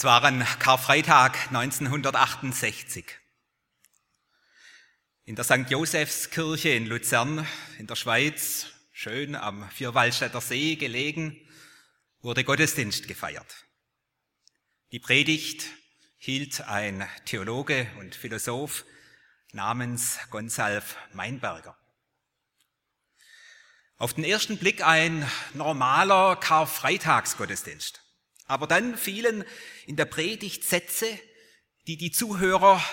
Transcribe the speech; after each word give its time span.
Es 0.00 0.04
war 0.04 0.24
ein 0.24 0.42
Karfreitag 0.58 1.36
1968. 1.48 3.04
In 5.26 5.36
der 5.36 5.44
St. 5.44 5.68
Josefskirche 5.68 6.70
in 6.70 6.86
Luzern 6.86 7.46
in 7.78 7.86
der 7.86 7.96
Schweiz, 7.96 8.68
schön 8.92 9.34
am 9.34 9.68
Vierwaldstätter 9.68 10.40
See 10.40 10.76
gelegen, 10.76 11.38
wurde 12.22 12.44
Gottesdienst 12.44 13.08
gefeiert. 13.08 13.66
Die 14.90 15.00
Predigt 15.00 15.66
hielt 16.16 16.62
ein 16.62 17.06
Theologe 17.26 17.86
und 17.98 18.14
Philosoph 18.14 18.86
namens 19.52 20.18
Gonsalv 20.30 20.96
Meinberger. 21.12 21.76
Auf 23.98 24.14
den 24.14 24.24
ersten 24.24 24.56
Blick 24.56 24.82
ein 24.82 25.30
normaler 25.52 26.36
Karfreitagsgottesdienst. 26.36 28.00
Aber 28.50 28.66
dann 28.66 28.98
fielen 28.98 29.44
in 29.86 29.94
der 29.94 30.06
Predigt 30.06 30.64
Sätze, 30.64 31.06
die 31.86 31.96
die 31.96 32.10
Zuhörer 32.10 32.84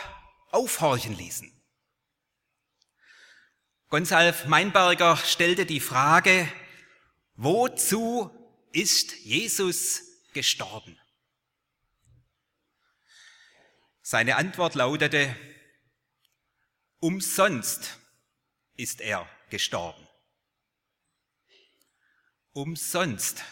aufhorchen 0.51 1.17
ließen. 1.17 1.51
Gonsalv 3.89 4.45
Meinberger 4.45 5.17
stellte 5.17 5.65
die 5.65 5.79
Frage, 5.79 6.47
wozu 7.33 8.29
ist 8.71 9.15
Jesus 9.25 10.03
gestorben? 10.31 10.99
Seine 14.03 14.35
Antwort 14.35 14.75
lautete, 14.75 15.35
umsonst 16.99 17.97
ist 18.75 19.01
er 19.01 19.27
gestorben. 19.49 20.07
Umsonst 22.51 23.43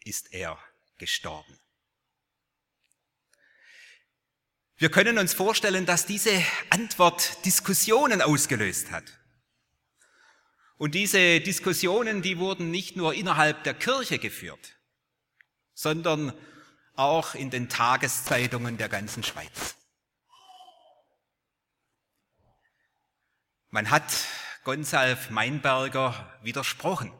ist 0.00 0.34
er 0.34 0.58
gestorben. 0.98 1.58
Wir 4.76 4.90
können 4.90 5.18
uns 5.18 5.34
vorstellen, 5.34 5.86
dass 5.86 6.06
diese 6.06 6.42
Antwort 6.70 7.44
Diskussionen 7.44 8.20
ausgelöst 8.20 8.90
hat. 8.90 9.04
Und 10.76 10.94
diese 10.94 11.40
Diskussionen, 11.40 12.22
die 12.22 12.38
wurden 12.38 12.70
nicht 12.70 12.96
nur 12.96 13.14
innerhalb 13.14 13.62
der 13.62 13.74
Kirche 13.74 14.18
geführt, 14.18 14.76
sondern 15.72 16.32
auch 16.96 17.34
in 17.34 17.50
den 17.50 17.68
Tageszeitungen 17.68 18.76
der 18.76 18.88
ganzen 18.88 19.22
Schweiz. 19.22 19.76
Man 23.70 23.90
hat 23.90 24.12
Gonsalv 24.64 25.30
Meinberger 25.30 26.38
widersprochen. 26.42 27.12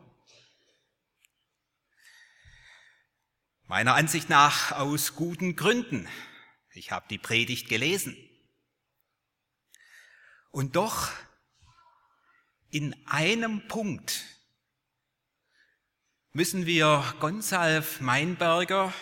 Meiner 3.75 3.97
Ansicht 3.97 4.29
nach 4.29 4.71
aus 4.71 5.17
guten 5.17 5.57
Gründen. 5.57 6.09
Ich 6.75 6.93
habe 6.93 7.09
die 7.11 7.19
Predigt 7.19 7.69
gelesen. 7.69 8.17
Und 10.53 10.77
doch 10.77 11.11
in 12.71 12.95
einem 13.09 13.67
Punkt 13.67 14.23
müssen 16.31 16.67
wir 16.67 17.17
Gonsalv 17.19 18.01
Meinberger 18.01 18.95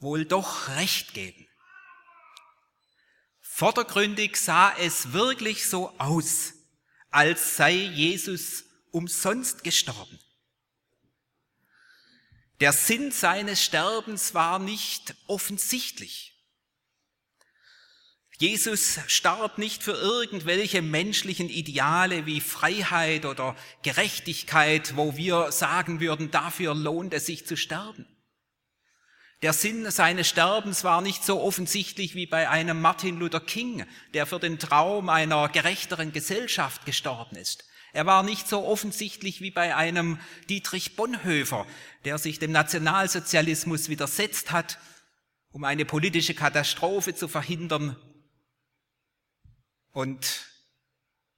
wohl 0.00 0.26
doch 0.26 0.68
recht 0.76 1.14
geben. 1.14 1.48
Vordergründig 3.40 4.36
sah 4.36 4.76
es 4.76 5.14
wirklich 5.14 5.66
so 5.66 5.98
aus, 5.98 6.52
als 7.08 7.56
sei 7.56 7.72
Jesus 7.72 8.64
umsonst 8.90 9.64
gestorben. 9.64 10.20
Der 12.62 12.72
Sinn 12.72 13.10
seines 13.10 13.60
Sterbens 13.60 14.34
war 14.34 14.60
nicht 14.60 15.16
offensichtlich. 15.26 16.32
Jesus 18.38 19.00
starb 19.08 19.58
nicht 19.58 19.82
für 19.82 19.94
irgendwelche 19.94 20.80
menschlichen 20.80 21.48
Ideale 21.48 22.24
wie 22.24 22.40
Freiheit 22.40 23.24
oder 23.24 23.56
Gerechtigkeit, 23.82 24.96
wo 24.96 25.16
wir 25.16 25.50
sagen 25.50 25.98
würden, 25.98 26.30
dafür 26.30 26.76
lohnt 26.76 27.14
es 27.14 27.26
sich 27.26 27.48
zu 27.48 27.56
sterben. 27.56 28.06
Der 29.42 29.54
Sinn 29.54 29.90
seines 29.90 30.28
Sterbens 30.28 30.84
war 30.84 31.02
nicht 31.02 31.24
so 31.24 31.40
offensichtlich 31.40 32.14
wie 32.14 32.28
bei 32.28 32.48
einem 32.48 32.80
Martin 32.80 33.18
Luther 33.18 33.40
King, 33.40 33.86
der 34.14 34.24
für 34.24 34.38
den 34.38 34.60
Traum 34.60 35.08
einer 35.08 35.48
gerechteren 35.48 36.12
Gesellschaft 36.12 36.86
gestorben 36.86 37.34
ist. 37.34 37.64
Er 37.92 38.06
war 38.06 38.22
nicht 38.22 38.48
so 38.48 38.64
offensichtlich 38.64 39.40
wie 39.42 39.50
bei 39.50 39.76
einem 39.76 40.18
Dietrich 40.48 40.96
Bonhoeffer, 40.96 41.66
der 42.04 42.18
sich 42.18 42.38
dem 42.38 42.52
Nationalsozialismus 42.52 43.88
widersetzt 43.88 44.50
hat, 44.50 44.78
um 45.50 45.64
eine 45.64 45.84
politische 45.84 46.34
Katastrophe 46.34 47.14
zu 47.14 47.28
verhindern 47.28 47.96
und 49.92 50.46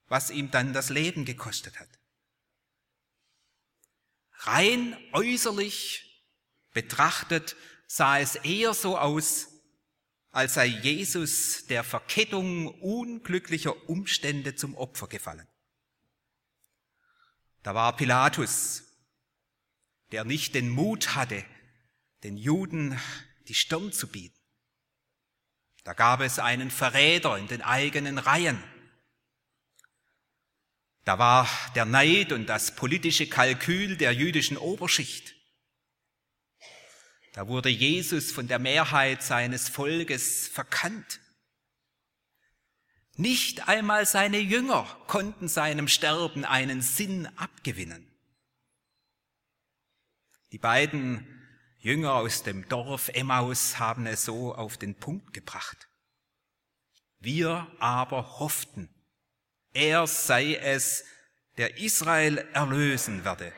was 0.07 0.31
ihm 0.31 0.53
dann 0.53 0.73
das 0.73 0.91
Leben 0.91 1.25
gekostet 1.25 1.81
hat. 1.81 1.89
Rein 4.39 4.97
äußerlich 5.13 6.23
betrachtet 6.73 7.57
sah 7.89 8.21
es 8.21 8.37
eher 8.37 8.75
so 8.75 8.97
aus, 8.97 9.49
als 10.31 10.55
sei 10.55 10.67
Jesus 10.67 11.67
der 11.67 11.83
Verkettung 11.83 12.69
unglücklicher 12.81 13.89
Umstände 13.89 14.55
zum 14.55 14.77
Opfer 14.77 15.09
gefallen. 15.09 15.49
Da 17.65 17.75
war 17.75 17.97
Pilatus, 17.97 18.83
der 20.13 20.25
nicht 20.25 20.55
den 20.55 20.69
Mut 20.69 21.15
hatte, 21.15 21.45
den 22.23 22.37
Juden 22.37 23.01
die 23.49 23.55
Stirn 23.55 23.91
zu 23.91 24.07
bieten. 24.07 24.39
Da 25.83 25.95
gab 25.95 26.21
es 26.21 26.39
einen 26.39 26.71
Verräter 26.71 27.39
in 27.39 27.49
den 27.49 27.63
eigenen 27.63 28.19
Reihen. 28.19 28.63
Da 31.05 31.19
war 31.19 31.49
der 31.75 31.87
Neid 31.87 32.33
und 32.33 32.47
das 32.47 32.77
politische 32.77 33.29
Kalkül 33.29 33.97
der 33.97 34.13
jüdischen 34.13 34.59
Oberschicht. 34.59 35.35
Da 37.33 37.49
wurde 37.49 37.71
Jesus 37.71 38.31
von 38.31 38.47
der 38.47 38.59
Mehrheit 38.59 39.23
seines 39.23 39.71
Volkes 39.71 40.49
verkannt. 40.49 41.19
Nicht 43.17 43.69
einmal 43.69 44.07
seine 44.07 44.39
Jünger 44.39 44.85
konnten 45.07 45.47
seinem 45.47 45.87
Sterben 45.87 46.45
einen 46.45 46.83
Sinn 46.83 47.27
abgewinnen. 47.37 48.11
Die 50.51 50.59
beiden 50.59 51.27
Jünger 51.79 52.15
aus 52.15 52.43
dem 52.43 52.69
Dorf 52.69 53.09
Emmaus 53.11 53.79
haben 53.79 54.07
es 54.07 54.25
so 54.25 54.55
auf 54.55 54.79
den 54.79 54.97
Punkt 54.97 55.33
gebracht. 55.33 55.89
Wir 57.19 57.71
aber 57.79 58.41
hofften, 58.41 58.89
er 59.73 60.07
sei 60.07 60.55
es, 60.57 61.05
der 61.57 61.79
Israel 61.79 62.39
erlösen 62.53 63.25
werde. 63.25 63.53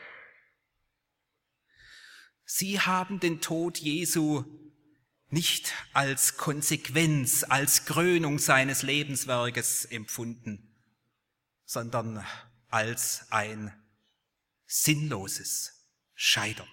Sie 2.45 2.79
haben 2.79 3.19
den 3.19 3.41
Tod 3.41 3.79
Jesu 3.79 4.45
nicht 5.29 5.73
als 5.93 6.37
Konsequenz, 6.37 7.43
als 7.43 7.85
Krönung 7.85 8.39
seines 8.39 8.81
Lebenswerkes 8.83 9.85
empfunden, 9.85 10.75
sondern 11.65 12.25
als 12.69 13.25
ein 13.29 13.73
sinnloses 14.65 15.87
Scheitern. 16.13 16.67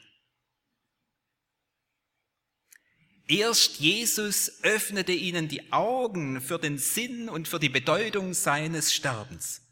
Erst 3.27 3.81
Jesus 3.81 4.63
öffnete 4.63 5.13
ihnen 5.13 5.49
die 5.49 5.73
Augen 5.73 6.43
für 6.43 6.59
den 6.59 6.77
Sinn 6.77 7.29
und 7.31 7.49
für 7.49 7.59
die 7.59 7.71
Bedeutung 7.71 8.35
seines 8.35 8.93
Sterbens. 8.93 9.63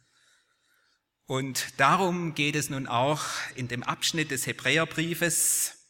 Und 1.26 1.78
darum 1.78 2.34
geht 2.34 2.56
es 2.56 2.70
nun 2.70 2.86
auch 2.86 3.24
in 3.54 3.68
dem 3.68 3.82
Abschnitt 3.82 4.30
des 4.30 4.46
Hebräerbriefes, 4.46 5.81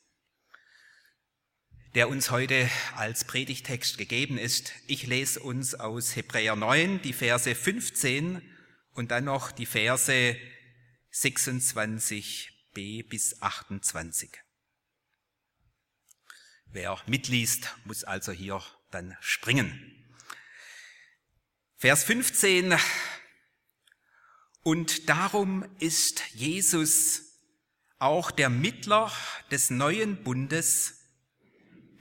der 1.94 2.08
uns 2.08 2.30
heute 2.30 2.70
als 2.96 3.24
Predigtext 3.24 3.98
gegeben 3.98 4.38
ist. 4.38 4.72
Ich 4.86 5.06
lese 5.06 5.40
uns 5.40 5.74
aus 5.74 6.16
Hebräer 6.16 6.56
9 6.56 7.02
die 7.02 7.12
Verse 7.12 7.54
15 7.54 8.40
und 8.92 9.10
dann 9.10 9.24
noch 9.24 9.52
die 9.52 9.66
Verse 9.66 10.36
26b 11.12 13.06
bis 13.08 13.42
28. 13.42 14.30
Wer 16.66 16.98
mitliest, 17.06 17.76
muss 17.84 18.04
also 18.04 18.32
hier 18.32 18.62
dann 18.90 19.14
springen. 19.20 20.16
Vers 21.76 22.04
15. 22.04 22.74
Und 24.62 25.10
darum 25.10 25.66
ist 25.80 26.22
Jesus 26.32 27.22
auch 27.98 28.30
der 28.30 28.48
Mittler 28.48 29.12
des 29.50 29.68
neuen 29.68 30.22
Bundes, 30.22 31.01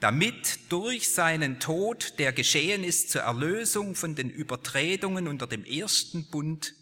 damit 0.02 0.58
durch 0.68 1.14
seinen 1.14 1.60
Tod, 1.60 2.18
der 2.18 2.32
geschehen 2.32 2.82
ist 2.82 3.10
zur 3.10 3.22
Erlösung 3.22 3.94
von 3.94 4.16
den 4.16 4.30
Übertretungen 4.30 5.28
unter 5.28 5.46
dem 5.46 5.64
ersten 5.64 6.28
Bund, 6.28 6.74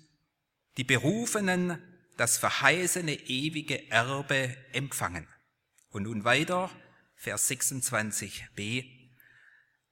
die 0.78 0.84
Berufenen 0.84 1.78
das 2.16 2.38
verheißene 2.38 3.12
ewige 3.28 3.90
Erbe 3.90 4.56
empfangen. 4.72 5.28
Und 5.90 6.04
nun 6.04 6.24
weiter, 6.24 6.70
Vers 7.14 7.50
26b. 7.50 8.86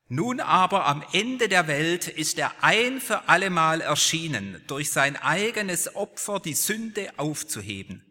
Nun 0.09 0.41
aber 0.41 0.87
am 0.87 1.05
Ende 1.13 1.51
der 1.51 1.69
Welt 1.69 2.09
ist 2.09 2.39
er 2.39 2.65
ein 2.65 2.99
für 2.99 3.29
allemal 3.29 3.83
erschienen, 3.83 4.63
durch 4.69 4.91
sein 4.91 5.17
eigenes 5.17 5.95
Opfer 5.95 6.41
die 6.41 6.55
Sünde 6.55 7.11
aufzuheben. 7.19 8.07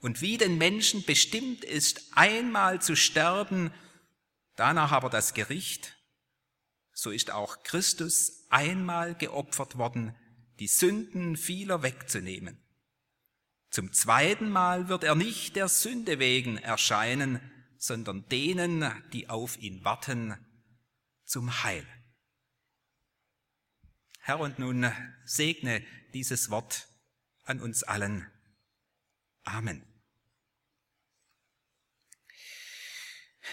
Und 0.00 0.22
wie 0.22 0.38
den 0.38 0.56
Menschen 0.56 1.04
bestimmt 1.04 1.62
ist, 1.62 2.12
einmal 2.14 2.80
zu 2.80 2.96
sterben, 2.96 3.70
danach 4.56 4.92
aber 4.92 5.10
das 5.10 5.34
Gericht, 5.34 5.96
so 6.92 7.10
ist 7.10 7.30
auch 7.30 7.62
Christus 7.62 8.46
einmal 8.50 9.14
geopfert 9.14 9.78
worden, 9.78 10.16
die 10.58 10.68
Sünden 10.68 11.36
vieler 11.36 11.82
wegzunehmen. 11.82 12.58
Zum 13.70 13.92
zweiten 13.92 14.48
Mal 14.48 14.88
wird 14.88 15.04
er 15.04 15.14
nicht 15.14 15.56
der 15.56 15.68
Sünde 15.68 16.18
wegen 16.18 16.56
erscheinen, 16.56 17.40
sondern 17.78 18.26
denen, 18.28 18.90
die 19.12 19.28
auf 19.28 19.58
ihn 19.58 19.84
warten, 19.84 20.34
zum 21.24 21.62
Heil. 21.62 21.86
Herr, 24.20 24.40
und 24.40 24.58
nun 24.58 24.90
segne 25.24 25.84
dieses 26.14 26.50
Wort 26.50 26.88
an 27.44 27.60
uns 27.60 27.82
allen. 27.82 28.26
Amen. 29.44 29.84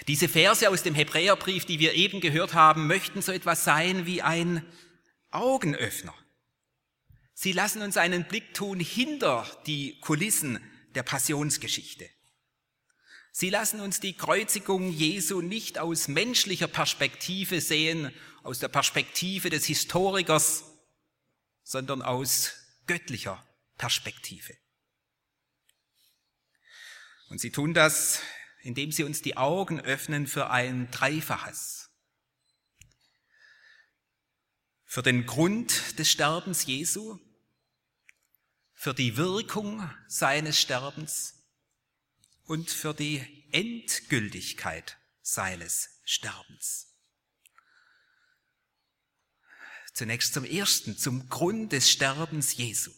Diese 0.08 0.28
Verse 0.28 0.70
aus 0.70 0.84
dem 0.84 0.96
Hebräerbrief, 0.96 1.66
die 1.66 1.80
wir 1.80 1.94
eben 1.94 2.20
gehört 2.20 2.54
haben, 2.54 2.88
möchten 2.88 3.22
so 3.22 3.32
etwas 3.32 3.64
sein 3.64 4.06
wie 4.06 4.22
ein 4.22 4.66
Augenöffner. 5.32 6.14
Sie 7.34 7.52
lassen 7.52 7.82
uns 7.82 7.98
einen 7.98 8.26
Blick 8.26 8.54
tun 8.54 8.80
hinter 8.80 9.46
die 9.66 10.00
Kulissen 10.00 10.60
der 10.96 11.04
Passionsgeschichte. 11.04 12.10
Sie 13.32 13.50
lassen 13.50 13.80
uns 13.80 14.00
die 14.00 14.16
Kreuzigung 14.16 14.92
Jesu 14.92 15.42
nicht 15.42 15.80
aus 15.80 16.08
menschlicher 16.08 16.68
Perspektive 16.68 17.62
sehen, 17.62 18.14
aus 18.44 18.60
der 18.60 18.68
Perspektive 18.68 19.50
des 19.50 19.66
Historikers, 19.66 20.66
sondern 21.64 22.02
aus 22.02 22.54
göttlicher 22.86 23.44
Perspektive. 23.78 24.56
Und 27.30 27.40
sie 27.40 27.52
tun 27.52 27.74
das, 27.74 28.22
indem 28.64 28.92
sie 28.92 29.04
uns 29.04 29.22
die 29.22 29.38
Augen 29.38 29.80
öffnen 29.82 30.26
für 30.26 30.50
ein 30.50 30.90
Dreifaches. 30.90 31.90
Für 34.86 35.04
den 35.04 35.26
Grund 35.26 36.00
des 36.00 36.10
Sterbens 36.10 36.66
Jesu, 36.66 37.20
für 38.74 38.94
die 38.94 39.18
Wirkung 39.18 39.90
seines 40.08 40.60
Sterbens 40.60 41.46
und 42.46 42.70
für 42.70 42.94
die 42.94 43.48
Endgültigkeit 43.52 44.98
seines 45.22 46.00
Sterbens. 46.06 46.88
Zunächst 49.94 50.34
zum 50.34 50.46
ersten, 50.46 50.98
zum 50.98 51.28
Grund 51.30 51.72
des 51.72 51.92
Sterbens 51.92 52.56
Jesu. 52.56 52.92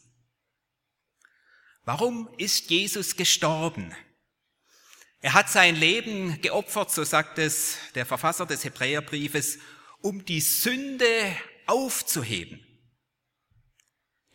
Warum 1.83 2.29
ist 2.37 2.69
Jesus 2.69 3.15
gestorben? 3.15 3.95
Er 5.25 5.33
hat 5.33 5.49
sein 5.49 5.75
Leben 5.75 6.39
geopfert, 6.41 6.91
so 6.91 7.03
sagt 7.03 7.39
es 7.39 7.79
der 7.95 8.05
Verfasser 8.05 8.45
des 8.45 8.63
Hebräerbriefes, 8.63 9.57
um 10.01 10.23
die 10.23 10.39
Sünde 10.39 11.35
aufzuheben. 11.65 12.63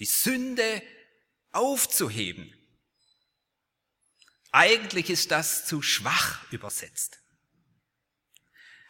Die 0.00 0.04
Sünde 0.04 0.82
aufzuheben. 1.52 2.52
Eigentlich 4.50 5.10
ist 5.10 5.30
das 5.30 5.64
zu 5.64 5.80
schwach 5.80 6.50
übersetzt. 6.50 7.20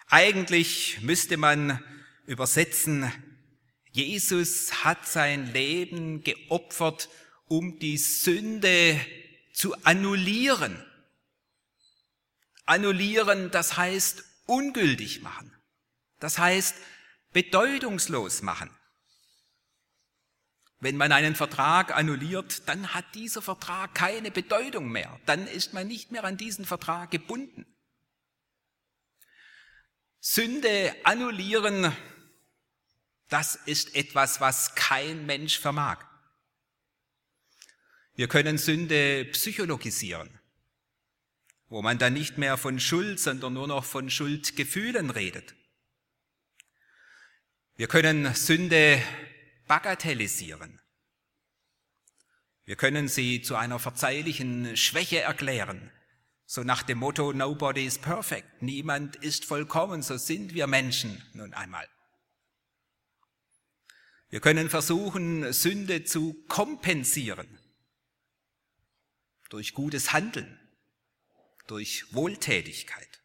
Eigentlich 0.06 1.02
müsste 1.02 1.36
man 1.36 1.84
übersetzen, 2.24 3.12
Jesus 3.90 4.84
hat 4.84 5.06
sein 5.06 5.52
Leben 5.52 6.24
geopfert, 6.24 7.10
um 7.44 7.78
die 7.78 7.98
Sünde 7.98 8.98
zu 9.52 9.74
annullieren. 9.84 10.82
Annullieren, 12.70 13.50
das 13.50 13.76
heißt 13.76 14.24
ungültig 14.46 15.22
machen. 15.22 15.52
Das 16.20 16.38
heißt 16.38 16.76
bedeutungslos 17.32 18.42
machen. 18.42 18.70
Wenn 20.78 20.96
man 20.96 21.12
einen 21.12 21.34
Vertrag 21.34 21.94
annulliert, 21.94 22.68
dann 22.68 22.94
hat 22.94 23.04
dieser 23.14 23.42
Vertrag 23.42 23.94
keine 23.94 24.30
Bedeutung 24.30 24.88
mehr. 24.88 25.20
Dann 25.26 25.46
ist 25.46 25.74
man 25.74 25.88
nicht 25.88 26.10
mehr 26.10 26.24
an 26.24 26.38
diesen 26.38 26.64
Vertrag 26.64 27.10
gebunden. 27.10 27.66
Sünde 30.20 30.94
annullieren, 31.04 31.94
das 33.28 33.56
ist 33.56 33.94
etwas, 33.94 34.40
was 34.40 34.74
kein 34.74 35.26
Mensch 35.26 35.58
vermag. 35.58 36.04
Wir 38.14 38.28
können 38.28 38.58
Sünde 38.58 39.24
psychologisieren, 39.26 40.39
wo 41.70 41.82
man 41.82 41.98
dann 41.98 42.12
nicht 42.12 42.36
mehr 42.36 42.58
von 42.58 42.78
Schuld, 42.78 43.20
sondern 43.20 43.54
nur 43.54 43.68
noch 43.68 43.84
von 43.84 44.10
Schuldgefühlen 44.10 45.08
redet. 45.08 45.54
Wir 47.76 47.86
können 47.86 48.34
Sünde 48.34 49.00
bagatellisieren. 49.66 50.80
Wir 52.64 52.76
können 52.76 53.08
sie 53.08 53.40
zu 53.40 53.56
einer 53.56 53.78
verzeihlichen 53.78 54.76
Schwäche 54.76 55.20
erklären, 55.20 55.90
so 56.44 56.64
nach 56.64 56.82
dem 56.82 56.98
Motto 56.98 57.32
Nobody 57.32 57.86
is 57.86 57.98
perfect, 57.98 58.60
niemand 58.60 59.16
ist 59.16 59.44
vollkommen, 59.44 60.02
so 60.02 60.16
sind 60.16 60.54
wir 60.54 60.66
Menschen 60.66 61.22
nun 61.32 61.54
einmal. 61.54 61.88
Wir 64.28 64.40
können 64.40 64.68
versuchen, 64.68 65.52
Sünde 65.52 66.04
zu 66.04 66.34
kompensieren 66.48 67.58
durch 69.48 69.74
gutes 69.74 70.12
Handeln, 70.12 70.59
durch 71.70 72.12
Wohltätigkeit. 72.12 73.22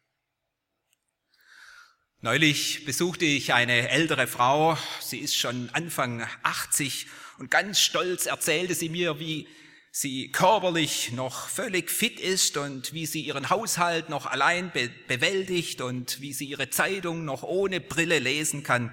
Neulich 2.20 2.84
besuchte 2.84 3.24
ich 3.24 3.52
eine 3.52 3.88
ältere 3.88 4.26
Frau, 4.26 4.78
sie 5.00 5.18
ist 5.18 5.36
schon 5.36 5.68
Anfang 5.70 6.26
80 6.42 7.06
und 7.38 7.50
ganz 7.50 7.80
stolz 7.80 8.26
erzählte 8.26 8.74
sie 8.74 8.88
mir, 8.88 9.18
wie 9.18 9.48
sie 9.90 10.30
körperlich 10.30 11.12
noch 11.12 11.48
völlig 11.48 11.90
fit 11.90 12.20
ist 12.20 12.56
und 12.56 12.92
wie 12.92 13.06
sie 13.06 13.22
ihren 13.22 13.48
Haushalt 13.48 14.10
noch 14.10 14.26
allein 14.26 14.70
be 14.70 14.90
bewältigt 15.08 15.80
und 15.80 16.20
wie 16.20 16.32
sie 16.32 16.46
ihre 16.46 16.68
Zeitung 16.68 17.24
noch 17.24 17.42
ohne 17.42 17.80
Brille 17.80 18.18
lesen 18.18 18.62
kann. 18.62 18.92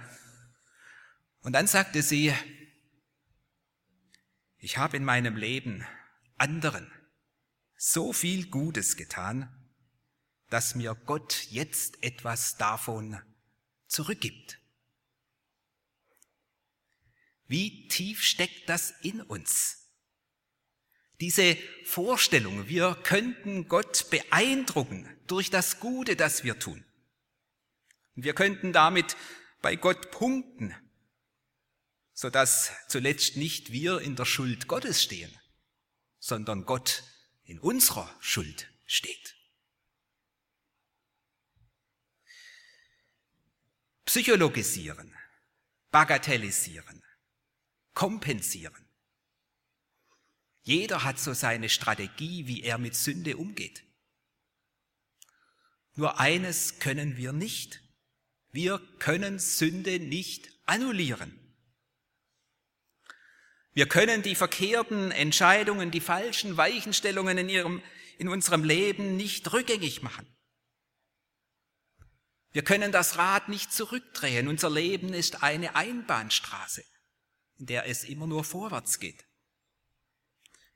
Und 1.42 1.54
dann 1.54 1.68
sagte 1.68 2.02
sie, 2.02 2.34
ich 4.58 4.78
habe 4.78 4.96
in 4.96 5.04
meinem 5.04 5.36
Leben 5.36 5.86
anderen 6.38 6.93
so 7.86 8.13
viel 8.13 8.50
Gutes 8.50 8.96
getan, 8.96 9.54
dass 10.50 10.74
mir 10.74 10.96
Gott 10.96 11.48
jetzt 11.50 12.02
etwas 12.02 12.56
davon 12.56 13.22
zurückgibt. 13.88 14.58
Wie 17.46 17.90
tief 17.90 18.24
steckt 18.24 18.70
das 18.70 18.92
in 19.02 19.22
uns? 19.22 19.90
Diese 21.20 21.58
Vorstellung, 21.84 22.70
wir 22.70 22.96
könnten 23.04 23.68
Gott 23.68 24.10
beeindrucken 24.10 25.06
durch 25.28 25.50
das 25.50 25.82
Gute, 25.82 26.16
das 26.16 26.46
wir 26.46 26.58
tun. 26.58 26.86
Wir 28.16 28.34
könnten 28.34 28.72
damit 28.72 29.18
bei 29.62 29.75
Gott 29.75 30.10
punkten, 30.10 30.74
sodass 32.13 32.72
zuletzt 32.88 33.36
nicht 33.36 33.74
wir 33.74 34.00
in 34.00 34.16
der 34.16 34.25
Schuld 34.25 34.70
Gottes 34.70 35.04
stehen, 35.04 35.38
sondern 36.20 36.63
Gott 36.63 37.04
in 37.44 37.60
unserer 37.60 38.10
Schuld 38.20 38.70
steht. 38.86 39.36
psychologisieren, 44.14 45.12
bagatellisieren, 45.90 47.02
kompensieren. 47.96 48.88
Jeder 50.62 51.04
hat 51.04 51.18
so 51.18 51.34
seine 51.34 51.68
Strategie, 51.68 52.46
wie 52.46 52.62
er 52.62 52.78
mit 52.78 52.96
Sünde 52.96 53.38
umgeht. 53.38 53.84
Nur 55.96 56.20
eines 56.20 56.78
können 56.78 57.18
wir 57.18 57.34
nicht. 57.34 57.82
Wir 58.52 58.78
können 59.00 59.40
Sünde 59.40 60.00
nicht 60.00 60.52
annullieren. 60.68 61.40
Wir 63.74 63.88
können 63.88 64.22
die 64.22 64.36
verkehrten 64.36 65.12
Entscheidungen, 65.12 65.89
die 65.89 66.01
falschen 66.01 66.58
Weichenstellungen 66.58 67.38
in, 67.39 67.50
ihrem, 67.50 67.82
in 68.18 68.30
unserem 68.30 68.63
Leben 68.63 69.18
nicht 69.18 69.51
rückgängig 69.51 70.03
machen. 70.03 70.27
Wir 72.51 72.63
können 72.63 72.92
das 72.92 73.18
Rad 73.18 73.50
nicht 73.50 73.74
zurückdrehen. 73.74 74.48
Unser 74.48 74.70
Leben 74.70 75.12
ist 75.13 75.42
eine 75.42 75.75
Einbahnstraße, 75.75 76.84
in 77.58 77.65
der 77.65 77.88
es 77.88 78.03
immer 78.03 78.27
nur 78.27 78.44
vorwärts 78.44 79.00
geht. 79.00 79.25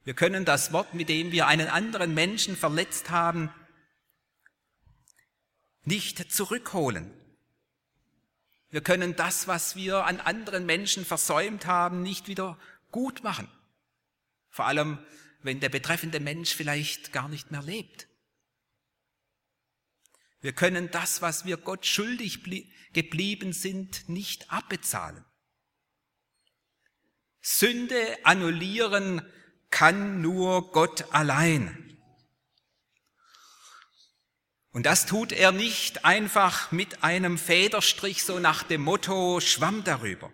Wir 0.04 0.16
können 0.16 0.44
das 0.44 0.74
Wort, 0.74 0.96
mit 0.96 1.08
dem 1.08 1.32
wir 1.32 1.46
einen 1.46 1.68
anderen 1.68 2.16
Menschen 2.16 2.58
verletzt 2.58 3.12
haben, 3.12 3.54
nicht 5.84 6.32
zurückholen. 6.32 7.14
Wir 8.70 8.82
können 8.82 9.16
das, 9.16 9.48
was 9.48 9.76
wir 9.76 10.06
an 10.06 10.20
anderen 10.20 10.66
Menschen 10.66 11.06
versäumt 11.06 11.68
haben, 11.68 12.02
nicht 12.02 12.28
wieder 12.28 12.58
gut 12.92 13.24
machen. 13.24 13.50
Vor 14.50 14.66
allem, 14.66 15.00
wenn 15.42 15.60
der 15.60 15.70
betreffende 15.70 16.20
Mensch 16.20 16.54
vielleicht 16.54 17.14
gar 17.14 17.30
nicht 17.30 17.52
mehr 17.52 17.62
lebt. 17.62 18.08
Wir 20.42 20.54
können 20.54 20.92
das, 20.92 21.22
was 21.22 21.46
wir 21.46 21.58
Gott 21.58 21.86
schuldig 21.86 22.44
geblieben 22.94 23.54
sind, 23.54 24.08
nicht 24.08 24.52
abbezahlen. 24.52 25.26
Sünde 27.42 28.18
annullieren 28.24 29.22
kann 29.70 30.22
nur 30.22 30.72
Gott 30.72 31.14
allein. 31.14 31.84
Und 34.72 34.86
das 34.86 35.06
tut 35.06 35.32
er 35.32 35.52
nicht 35.52 36.06
einfach 36.06 36.72
mit 36.72 37.04
einem 37.04 37.38
Federstrich 37.38 38.24
so 38.24 38.38
nach 38.38 38.64
dem 38.64 38.82
Motto 38.82 39.40
Schwamm 39.40 39.84
darüber. 39.84 40.32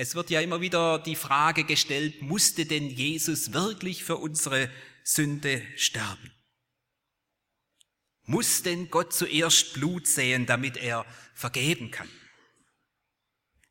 Es 0.00 0.14
wird 0.14 0.30
ja 0.30 0.40
immer 0.40 0.60
wieder 0.60 1.00
die 1.00 1.16
Frage 1.16 1.64
gestellt, 1.64 2.22
musste 2.22 2.66
denn 2.66 2.88
Jesus 2.88 3.52
wirklich 3.52 4.04
für 4.04 4.16
unsere 4.16 4.70
Sünde 5.02 5.60
sterben? 5.74 6.30
Muss 8.22 8.62
denn 8.62 8.90
Gott 8.90 9.12
zuerst 9.12 9.72
Blut 9.72 10.06
sehen, 10.06 10.46
damit 10.46 10.76
er 10.76 11.04
vergeben 11.34 11.90
kann? 11.90 12.08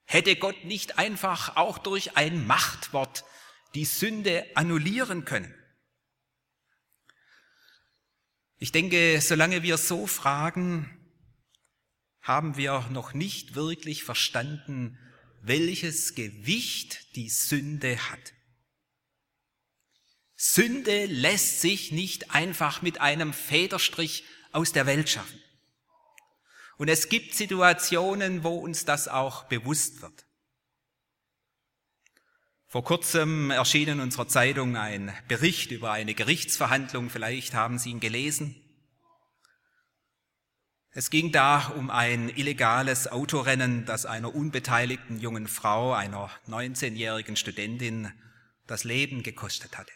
Hätte 0.03 0.36
Gott 0.36 0.65
nicht 0.65 0.98
einfach 0.98 1.55
auch 1.55 1.77
durch 1.77 2.17
ein 2.17 2.46
Machtwort 2.46 3.24
die 3.74 3.86
Sünde 3.86 4.46
annullieren 4.53 5.24
können? 5.24 5.55
Ich 8.57 8.74
denke, 8.74 9.22
solange 9.22 9.63
wir 9.63 9.77
so 9.77 10.07
fragen, 10.07 10.89
haben 12.19 12.57
wir 12.57 12.86
noch 12.91 13.13
nicht 13.13 13.55
wirklich 13.55 14.03
verstanden, 14.03 15.00
welches 15.48 16.16
Gewicht 16.16 17.16
die 17.16 17.30
Sünde 17.30 17.98
hat. 18.10 18.34
Sünde 20.36 21.06
lässt 21.06 21.62
sich 21.62 21.92
nicht 21.92 22.32
einfach 22.32 22.82
mit 22.82 23.01
einem 23.01 23.34
Federstrich 23.34 24.24
aus 24.51 24.72
der 24.72 24.86
Welt 24.86 25.10
schaffen. 25.10 25.42
Und 26.77 26.89
es 26.89 27.10
gibt 27.10 27.34
Situationen, 27.34 28.44
wo 28.44 28.56
uns 28.56 28.86
das 28.86 29.08
auch 29.08 29.46
bewusst 29.46 30.01
wird. 30.01 30.25
Vor 32.68 32.84
kurzem 32.84 33.50
erschien 33.50 33.88
in 33.88 34.00
unserer 34.01 34.27
Zeitung 34.27 34.75
ein 34.75 35.12
Bericht 35.27 35.72
über 35.72 35.92
eine 35.92 36.13
Gerichtsverhandlung, 36.13 37.10
vielleicht 37.10 37.54
haben 37.54 37.80
Sie 37.80 37.89
ihn 37.89 38.00
gelesen. 38.00 38.66
Es 40.98 41.12
ging 41.12 41.32
da 41.32 41.68
um 41.75 41.92
ein 41.92 42.27
illegales 42.27 43.08
Autorennen, 43.08 43.86
das 43.86 44.08
einer 44.08 44.34
unbeteiligten 44.34 45.20
jungen 45.20 45.48
Frau, 45.48 45.94
einer 45.94 46.32
19-jährigen 46.48 47.36
Studentin, 47.36 48.12
das 48.66 48.84
Leben 48.84 49.22
gekostet 49.22 49.77
hatte. 49.77 49.92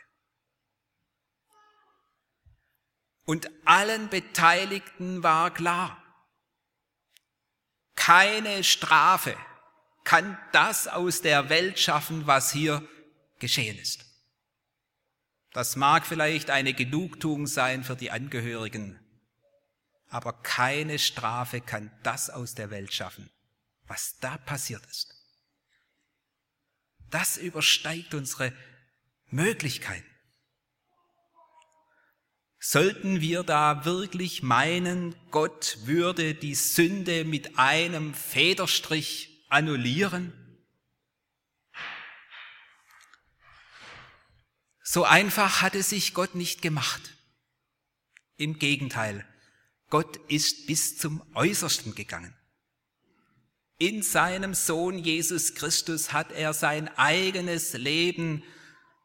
Und 3.25 3.49
allen 3.65 4.09
Beteiligten 4.09 5.23
war 5.23 5.51
klar, 5.51 5.97
keine 7.95 8.63
Strafe 8.63 9.35
kann 10.03 10.37
das 10.51 10.87
aus 10.87 11.23
der 11.23 11.49
Welt 11.49 11.79
schaffen, 11.79 12.27
was 12.27 12.51
hier 12.51 12.87
geschehen 13.39 13.79
ist. 13.79 14.05
Das 15.51 15.75
mag 15.75 16.05
vielleicht 16.05 16.51
eine 16.51 16.75
Genugtuung 16.75 17.47
sein 17.47 17.83
für 17.83 17.95
die 17.95 18.11
Angehörigen 18.11 18.99
aber 20.11 20.33
keine 20.33 20.99
Strafe 20.99 21.61
kann 21.61 21.89
das 22.03 22.29
aus 22.29 22.53
der 22.53 22.69
Welt 22.69 22.93
schaffen, 22.93 23.31
was 23.87 24.19
da 24.19 24.37
passiert 24.37 24.85
ist. 24.87 25.15
Das 27.09 27.37
übersteigt 27.37 28.13
unsere 28.13 28.53
Möglichkeiten. 29.27 30.05
Sollten 32.59 33.21
wir 33.21 33.43
da 33.43 33.85
wirklich 33.85 34.43
meinen, 34.43 35.15
Gott 35.31 35.77
würde 35.83 36.35
die 36.35 36.55
Sünde 36.55 37.23
mit 37.25 37.57
einem 37.57 38.13
Federstrich 38.13 39.45
annullieren? 39.49 40.33
So 44.83 45.05
einfach 45.05 45.61
hatte 45.61 45.81
sich 45.83 46.13
Gott 46.13 46.35
nicht 46.35 46.61
gemacht. 46.61 47.15
Im 48.35 48.59
Gegenteil, 48.59 49.25
Gott 49.91 50.17
ist 50.29 50.65
bis 50.65 50.97
zum 50.97 51.21
Äußersten 51.35 51.93
gegangen. 51.93 52.33
In 53.77 54.01
seinem 54.01 54.53
Sohn 54.53 54.97
Jesus 54.97 55.53
Christus 55.53 56.13
hat 56.13 56.31
er 56.31 56.53
sein 56.53 56.87
eigenes 56.97 57.73
Leben 57.73 58.43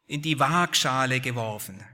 in 0.06 0.22
die 0.22 0.38
Waagschale 0.38 1.20
geworfen. 1.20 1.84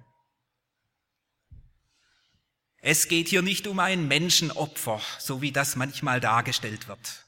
Es 2.77 3.09
geht 3.09 3.29
hier 3.29 3.43
nicht 3.43 3.67
um 3.67 3.79
ein 3.79 4.09
Menschenopfer, 4.09 5.01
so 5.19 5.41
wie 5.41 5.53
das 5.53 5.75
manchmal 5.77 6.21
dargestellt 6.21 6.89
wird, 6.89 7.25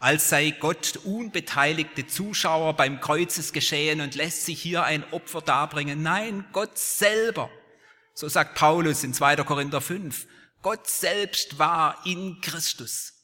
als 0.00 0.30
sei 0.30 0.50
Gott 0.50 0.98
unbeteiligte 1.04 2.06
Zuschauer 2.08 2.74
beim 2.74 3.00
Kreuzesgeschehen 3.00 4.00
und 4.00 4.16
lässt 4.16 4.46
sich 4.46 4.60
hier 4.60 4.82
ein 4.82 5.04
Opfer 5.12 5.42
darbringen. 5.42 6.02
Nein, 6.02 6.44
Gott 6.52 6.76
selber, 6.76 7.50
so 8.14 8.28
sagt 8.28 8.56
Paulus 8.56 9.04
in 9.04 9.14
2. 9.14 9.36
Korinther 9.44 9.82
5, 9.82 10.26
Gott 10.62 10.88
selbst 10.88 11.58
war 11.58 12.04
in 12.04 12.40
Christus. 12.40 13.14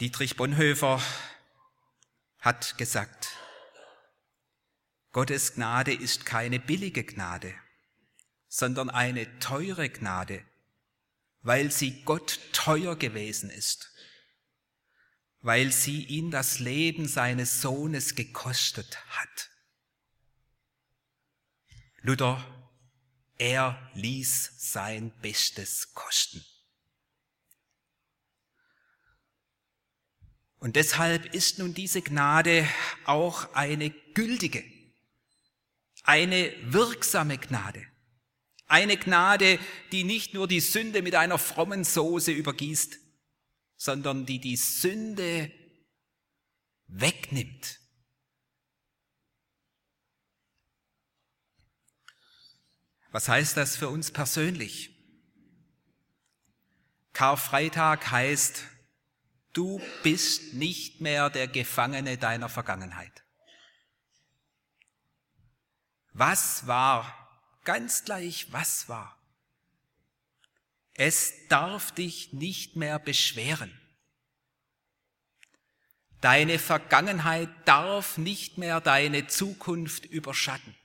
Dietrich 0.00 0.36
Bonhoeffer 0.36 1.02
hat 2.38 2.76
gesagt, 2.78 3.28
Gottes 5.12 5.54
Gnade 5.54 5.94
ist 5.94 6.26
keine 6.26 6.58
billige 6.60 7.02
Gnade, 7.02 7.54
sondern 8.48 8.90
eine 8.90 9.38
teure 9.38 9.88
Gnade, 9.88 10.44
weil 11.40 11.70
sie 11.70 12.02
Gott 12.02 12.40
teuer 12.52 12.96
gewesen 12.96 13.48
ist, 13.48 13.90
weil 15.40 15.72
sie 15.72 16.04
ihn 16.04 16.30
das 16.30 16.58
Leben 16.58 17.08
seines 17.08 17.62
Sohnes 17.62 18.14
gekostet 18.14 18.98
hat. 19.08 19.50
Luther, 22.06 22.40
er 23.36 23.90
ließ 23.94 24.52
sein 24.58 25.10
Bestes 25.22 25.92
kosten. 25.92 26.40
Und 30.60 30.76
deshalb 30.76 31.34
ist 31.34 31.58
nun 31.58 31.74
diese 31.74 32.02
Gnade 32.02 32.68
auch 33.06 33.52
eine 33.54 33.90
gültige, 33.90 34.62
eine 36.04 36.54
wirksame 36.72 37.38
Gnade. 37.38 37.84
Eine 38.68 38.96
Gnade, 38.98 39.58
die 39.90 40.04
nicht 40.04 40.32
nur 40.32 40.46
die 40.46 40.60
Sünde 40.60 41.02
mit 41.02 41.16
einer 41.16 41.38
frommen 41.38 41.82
Soße 41.82 42.30
übergießt, 42.30 43.00
sondern 43.76 44.26
die 44.26 44.38
die 44.38 44.56
Sünde 44.56 45.50
wegnimmt 46.86 47.80
Was 53.16 53.30
heißt 53.30 53.56
das 53.56 53.76
für 53.76 53.88
uns 53.88 54.10
persönlich? 54.10 54.90
Karfreitag 57.14 58.10
heißt, 58.10 58.62
du 59.54 59.80
bist 60.02 60.52
nicht 60.52 61.00
mehr 61.00 61.30
der 61.30 61.48
Gefangene 61.48 62.18
deiner 62.18 62.50
Vergangenheit. 62.50 63.24
Was 66.12 66.66
war, 66.66 67.40
ganz 67.64 68.04
gleich 68.04 68.52
was 68.52 68.90
war. 68.90 69.18
Es 70.92 71.48
darf 71.48 71.92
dich 71.92 72.34
nicht 72.34 72.76
mehr 72.76 72.98
beschweren. 72.98 73.80
Deine 76.20 76.58
Vergangenheit 76.58 77.48
darf 77.64 78.18
nicht 78.18 78.58
mehr 78.58 78.82
deine 78.82 79.26
Zukunft 79.26 80.04
überschatten. 80.04 80.75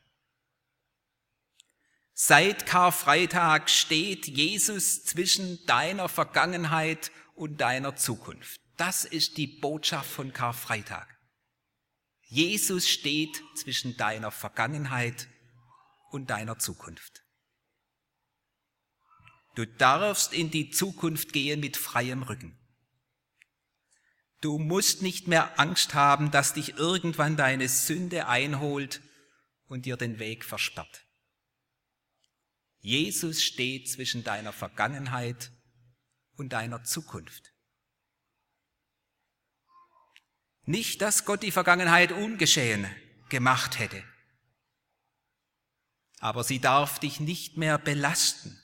Seit 2.24 2.68
Karfreitag 2.68 3.68
steht 3.68 4.28
Jesus 4.28 5.04
zwischen 5.04 5.66
deiner 5.66 6.08
Vergangenheit 6.08 7.12
und 7.34 7.62
deiner 7.62 7.96
Zukunft. 7.96 8.62
Das 8.78 9.06
ist 9.06 9.38
die 9.38 9.48
Botschaft 9.48 10.08
von 10.08 10.32
Karfreitag. 10.32 11.08
Jesus 12.28 12.88
steht 12.88 13.42
zwischen 13.56 13.98
deiner 13.98 14.30
Vergangenheit 14.30 15.30
und 16.12 16.30
deiner 16.30 16.60
Zukunft. 16.60 17.24
Du 19.56 19.66
darfst 19.66 20.32
in 20.32 20.52
die 20.52 20.70
Zukunft 20.70 21.34
gehen 21.34 21.60
mit 21.60 21.76
freiem 21.76 22.22
Rücken. 22.22 22.56
Du 24.42 24.60
musst 24.60 25.02
nicht 25.02 25.28
mehr 25.28 25.60
Angst 25.60 25.96
haben, 25.96 26.30
dass 26.30 26.54
dich 26.54 26.76
irgendwann 26.78 27.36
deine 27.36 27.68
Sünde 27.68 28.28
einholt 28.28 29.02
und 29.66 29.88
dir 29.88 29.98
den 29.98 30.20
Weg 30.20 30.46
versperrt. 30.46 31.08
Jesus 32.82 33.44
steht 33.44 33.90
zwischen 33.90 34.24
deiner 34.24 34.52
Vergangenheit 34.52 35.52
und 36.36 36.50
deiner 36.50 36.84
Zukunft. 36.84 37.54
Nicht, 40.64 41.02
dass 41.02 41.26
Gott 41.26 41.44
die 41.44 41.52
Vergangenheit 41.52 42.12
ungeschehen 42.12 42.88
gemacht 43.30 43.80
hätte, 43.80 44.04
aber 46.20 46.44
sie 46.44 46.60
darf 46.60 47.00
dich 47.00 47.20
nicht 47.20 47.58
mehr 47.58 47.78
belasten. 47.78 48.58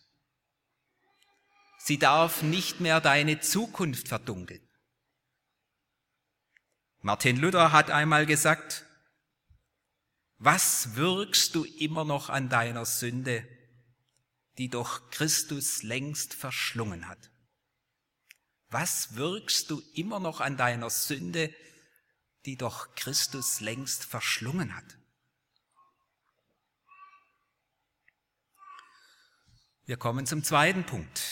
Sie 1.79 1.97
darf 1.97 2.41
nicht 2.41 2.81
mehr 2.81 2.99
deine 2.99 3.39
Zukunft 3.39 4.09
verdunkeln. 4.09 4.67
Martin 7.01 7.37
Luther 7.37 7.71
hat 7.71 7.91
einmal 7.91 8.25
gesagt, 8.25 8.83
was 10.37 10.95
wirkst 10.95 11.55
du 11.55 11.63
immer 11.63 12.03
noch 12.03 12.29
an 12.29 12.49
deiner 12.49 12.85
Sünde, 12.85 13.47
die 14.57 14.69
doch 14.69 15.09
Christus 15.11 15.83
längst 15.83 16.33
verschlungen 16.33 17.07
hat? 17.07 17.29
Was 18.69 19.15
wirkst 19.15 19.69
du 19.69 19.81
immer 19.93 20.19
noch 20.19 20.41
an 20.41 20.57
deiner 20.57 20.89
Sünde, 20.89 21.53
die 22.45 22.57
doch 22.57 22.95
Christus 22.95 23.61
längst 23.61 24.03
verschlungen 24.03 24.75
hat? 24.75 24.97
Wir 29.85 29.95
kommen 29.95 30.25
zum 30.25 30.43
zweiten 30.43 30.85
Punkt, 30.85 31.23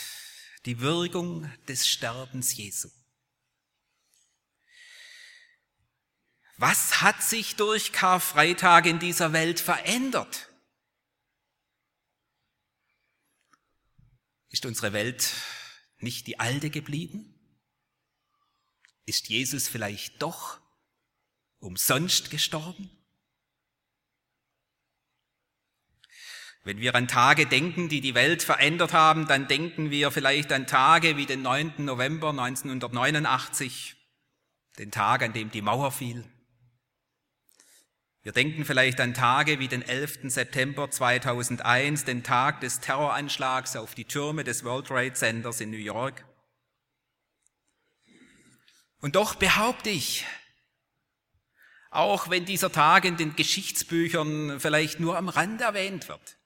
die 0.66 0.80
Wirkung 0.80 1.52
des 1.68 1.88
Sterbens 1.88 2.56
Jesu. 2.56 2.90
Was 6.58 7.02
hat 7.02 7.22
sich 7.22 7.58
durch 7.58 7.92
Karfreitag 7.92 8.86
in 8.86 9.00
dieser 9.00 9.34
Welt 9.34 9.60
verändert? 9.60 10.50
Ist 14.56 14.66
unsere 14.66 14.94
Welt 14.94 15.34
nicht 16.00 16.28
die 16.28 16.40
alte 16.40 16.70
geblieben? 16.70 17.38
Ist 19.06 19.28
Jesus 19.28 19.68
vielleicht 19.68 20.22
doch 20.22 20.62
umsonst 21.60 22.32
gestorben? 22.32 22.90
Wenn 26.64 26.78
wir 26.78 26.96
an 26.96 27.10
Tage 27.10 27.48
denken, 27.48 27.90
die 27.90 28.00
die 28.00 28.16
Welt 28.16 28.44
verändert 28.44 28.94
haben, 28.94 29.28
dann 29.28 29.50
denken 29.50 29.92
wir 29.92 30.10
vielleicht 30.10 30.54
an 30.54 30.68
Tage 30.68 31.18
wie 31.18 31.26
den 31.26 31.42
9. 31.42 31.74
November 31.80 32.30
1989, 32.30 33.98
den 34.80 34.90
Tag, 34.90 35.22
an 35.22 35.34
dem 35.34 35.52
die 35.52 35.62
Mauer 35.62 35.92
fiel. 35.92 36.24
Wir 38.26 38.32
denken 38.32 38.66
vielleicht 38.66 39.00
an 39.02 39.14
Tage 39.14 39.60
wie 39.60 39.68
den 39.68 39.84
11. 39.84 40.32
September 40.32 40.90
2001, 40.90 42.06
den 42.06 42.24
Tag 42.24 42.60
des 42.60 42.80
Terroranschlags 42.80 43.76
auf 43.76 43.94
die 43.94 44.06
Türme 44.06 44.44
des 44.44 44.64
World 44.64 44.88
Trade 44.88 45.14
Centers 45.14 45.62
in 45.62 45.70
New 45.70 45.78
York. 45.78 46.26
Und 49.00 49.16
doch 49.16 49.36
behaupte 49.36 49.92
ich, 49.92 50.26
auch 51.92 52.32
wenn 52.32 52.46
dieser 52.46 52.72
Tag 52.72 53.06
in 53.06 53.16
den 53.16 53.36
Geschichtsbüchern 53.36 54.60
vielleicht 54.60 55.00
nur 55.00 55.18
am 55.18 55.30
Rand 55.30 55.62
erwähnt 55.62 56.10
wird, 56.10 56.40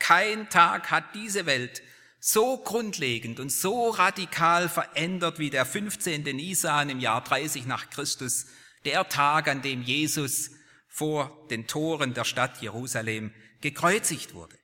kein 0.00 0.50
Tag 0.50 0.90
hat 0.90 1.14
diese 1.14 1.46
Welt 1.46 1.82
so 2.18 2.58
grundlegend 2.58 3.38
und 3.38 3.52
so 3.52 3.90
radikal 3.90 4.68
verändert 4.68 5.38
wie 5.38 5.50
der 5.50 5.66
15. 5.66 6.24
Nisan 6.24 6.90
im 6.90 6.98
Jahr 6.98 7.22
30 7.22 7.66
nach 7.66 7.90
Christus, 7.90 8.46
der 8.84 9.08
Tag, 9.08 9.46
an 9.46 9.62
dem 9.62 9.82
Jesus 9.82 10.50
vor 10.90 11.46
den 11.48 11.66
Toren 11.66 12.12
der 12.12 12.24
Stadt 12.24 12.60
Jerusalem 12.60 13.32
gekreuzigt 13.60 14.34
wurde. 14.34 14.58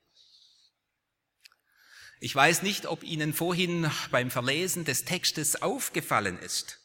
Ich 2.18 2.34
weiß 2.34 2.62
nicht, 2.62 2.86
ob 2.86 3.04
Ihnen 3.04 3.32
vorhin 3.32 3.90
beim 4.10 4.30
Verlesen 4.30 4.84
des 4.84 5.04
Textes 5.04 5.62
aufgefallen 5.62 6.38
ist, 6.38 6.80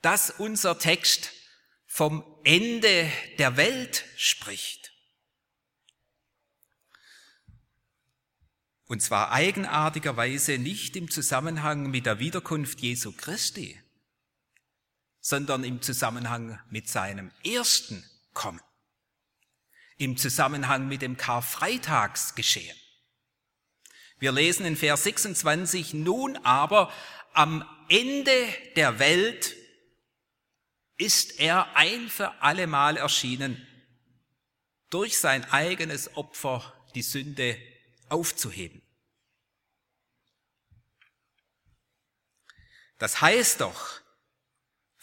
dass 0.00 0.30
unser 0.30 0.78
Text 0.78 1.32
vom 1.86 2.24
Ende 2.42 3.10
der 3.38 3.56
Welt 3.56 4.04
spricht. 4.16 4.92
Und 8.86 9.02
zwar 9.02 9.32
eigenartigerweise 9.32 10.58
nicht 10.58 10.96
im 10.96 11.10
Zusammenhang 11.10 11.90
mit 11.90 12.06
der 12.06 12.20
Wiederkunft 12.20 12.80
Jesu 12.80 13.12
Christi, 13.12 13.80
sondern 15.26 15.64
im 15.64 15.82
Zusammenhang 15.82 16.60
mit 16.70 16.88
seinem 16.88 17.32
ersten 17.44 18.08
Kommen. 18.32 18.60
Im 19.96 20.16
Zusammenhang 20.16 20.86
mit 20.86 21.02
dem 21.02 21.16
Karfreitagsgeschehen. 21.16 22.76
Wir 24.20 24.30
lesen 24.30 24.64
in 24.64 24.76
Vers 24.76 25.02
26, 25.02 25.94
nun 25.94 26.36
aber 26.44 26.92
am 27.32 27.68
Ende 27.88 28.46
der 28.76 29.00
Welt 29.00 29.56
ist 30.96 31.40
er 31.40 31.74
ein 31.74 32.08
für 32.08 32.40
allemal 32.40 32.96
erschienen, 32.96 33.66
durch 34.90 35.18
sein 35.18 35.44
eigenes 35.50 36.16
Opfer 36.16 36.72
die 36.94 37.02
Sünde 37.02 37.58
aufzuheben. 38.08 38.80
Das 42.98 43.20
heißt 43.20 43.60
doch, 43.60 44.05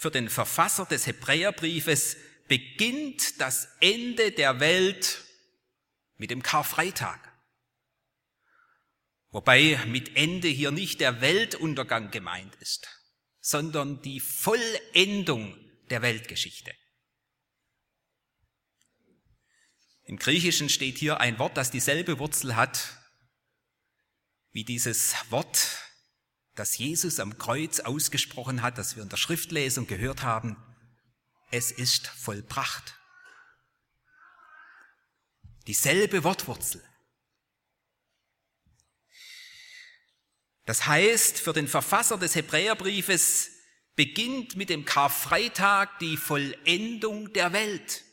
für 0.04 0.12
den 0.12 0.30
Verfasser 0.30 0.86
des 0.86 1.08
Hebräerbriefes 1.08 2.18
beginnt 2.50 3.40
das 3.40 3.70
Ende 3.80 4.34
der 4.34 4.60
Welt 4.60 5.24
mit 6.18 6.30
dem 6.30 6.44
Karfreitag. 6.44 7.22
Wobei 9.30 9.80
mit 9.88 10.18
Ende 10.18 10.50
hier 10.50 10.72
nicht 10.72 11.00
der 11.00 11.22
Weltuntergang 11.22 12.12
gemeint 12.12 12.54
ist, 12.56 12.90
sondern 13.40 14.02
die 14.02 14.20
Vollendung 14.20 15.58
der 15.90 16.02
Weltgeschichte. 16.02 16.76
Im 20.04 20.18
Griechischen 20.18 20.68
steht 20.68 20.98
hier 20.98 21.22
ein 21.22 21.40
Wort, 21.40 21.56
das 21.56 21.72
dieselbe 21.72 22.20
Wurzel 22.20 22.58
hat 22.58 22.98
wie 24.52 24.66
dieses 24.66 25.16
Wort, 25.32 25.78
das 26.56 26.78
Jesus 26.78 27.20
am 27.20 27.38
Kreuz 27.38 27.80
ausgesprochen 27.80 28.62
hat, 28.62 28.78
das 28.78 28.96
wir 28.96 29.04
in 29.04 29.10
der 29.10 29.18
Schriftlesung 29.18 29.88
gehört 29.88 30.24
haben. 30.24 30.56
Es 31.52 31.72
ist 31.72 32.08
vollbracht. 32.08 33.00
Dieselbe 35.68 36.24
Wortwurzel. 36.24 36.84
Das 40.66 40.88
heißt, 40.88 41.40
für 41.40 41.54
den 41.54 41.68
Verfasser 41.68 42.18
des 42.18 42.36
Hebräerbriefes 42.36 43.52
beginnt 43.96 44.56
mit 44.56 44.70
dem 44.70 44.86
Karfreitag 44.86 46.00
die 46.00 46.18
Vollendung 46.18 47.34
der 47.34 47.54
Welt. 47.54 48.04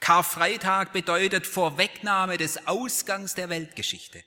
Karfreitag 0.00 0.92
bedeutet 0.92 1.46
Vorwegnahme 1.46 2.36
des 2.36 2.66
Ausgangs 2.66 3.34
der 3.34 3.48
Weltgeschichte. 3.48 4.22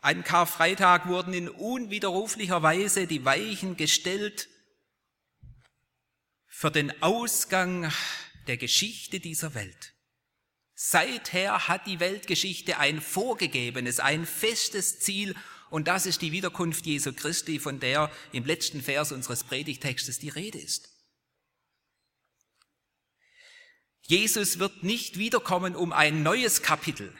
An 0.00 0.22
Karfreitag 0.22 1.08
wurden 1.08 1.34
in 1.34 1.48
unwiderruflicher 1.48 2.62
Weise 2.62 3.06
die 3.06 3.24
Weichen 3.24 3.76
gestellt 3.76 4.48
für 6.46 6.70
den 6.70 7.02
Ausgang 7.02 7.92
der 8.46 8.56
Geschichte 8.56 9.20
dieser 9.20 9.54
Welt. 9.54 9.94
Seither 10.74 11.66
hat 11.66 11.86
die 11.86 11.98
Weltgeschichte 11.98 12.78
ein 12.78 13.00
vorgegebenes, 13.00 13.98
ein 13.98 14.26
festes 14.26 15.00
Ziel 15.00 15.34
und 15.70 15.88
das 15.88 16.06
ist 16.06 16.22
die 16.22 16.32
Wiederkunft 16.32 16.86
Jesu 16.86 17.12
Christi, 17.12 17.58
von 17.58 17.80
der 17.80 18.10
im 18.32 18.44
letzten 18.44 18.80
Vers 18.80 19.12
unseres 19.12 19.44
Predigtextes 19.44 20.18
die 20.18 20.28
Rede 20.28 20.58
ist. 20.58 20.88
Jesus 24.02 24.58
wird 24.58 24.84
nicht 24.84 25.18
wiederkommen, 25.18 25.76
um 25.76 25.92
ein 25.92 26.22
neues 26.22 26.62
Kapitel 26.62 27.12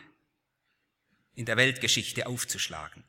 in 1.38 1.46
der 1.46 1.56
Weltgeschichte 1.56 2.26
aufzuschlagen, 2.26 3.04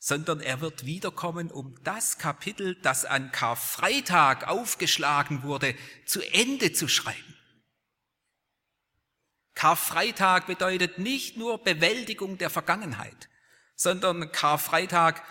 sondern 0.00 0.40
er 0.40 0.60
wird 0.60 0.86
wiederkommen, 0.86 1.52
um 1.52 1.80
das 1.84 2.18
Kapitel, 2.18 2.74
das 2.82 3.04
an 3.04 3.30
Karfreitag 3.30 4.48
aufgeschlagen 4.48 5.44
wurde, 5.44 5.76
zu 6.04 6.20
Ende 6.20 6.72
zu 6.72 6.88
schreiben. 6.88 7.36
Karfreitag 9.54 10.48
bedeutet 10.48 10.98
nicht 10.98 11.36
nur 11.36 11.62
Bewältigung 11.62 12.38
der 12.38 12.50
Vergangenheit, 12.50 13.28
sondern 13.76 14.32
Karfreitag 14.32 15.22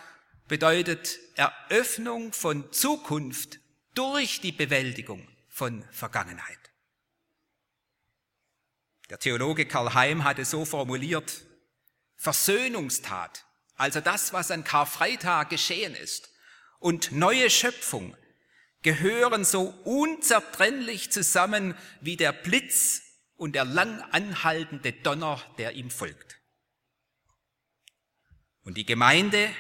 bedeutet 0.47 1.19
Eröffnung 1.35 2.31
von 2.31 2.71
Zukunft 2.71 3.59
durch 3.95 4.39
die 4.39 4.53
Bewältigung 4.53 5.27
von 5.49 5.83
Vergangenheit. 5.91 6.71
Der 9.09 9.19
Theologe 9.19 9.65
Karl 9.65 9.93
Heim 9.93 10.23
hatte 10.23 10.45
so 10.45 10.63
formuliert, 10.63 11.50
Versöhnungstat, 12.21 13.45
also 13.77 13.99
das, 13.99 14.31
was 14.31 14.51
an 14.51 14.63
Karfreitag 14.63 15.49
geschehen 15.49 15.95
ist, 15.95 16.29
und 16.77 17.11
neue 17.11 17.49
Schöpfung 17.49 18.15
gehören 18.83 19.43
so 19.43 19.69
unzertrennlich 19.85 21.11
zusammen 21.11 21.75
wie 21.99 22.17
der 22.17 22.31
Blitz 22.31 23.01
und 23.37 23.53
der 23.53 23.65
lang 23.65 24.01
anhaltende 24.11 24.93
Donner, 24.93 25.41
der 25.57 25.71
ihm 25.71 25.89
folgt. 25.89 26.39
Und 28.61 28.77
die 28.77 28.85
Gemeinde, 28.85 29.51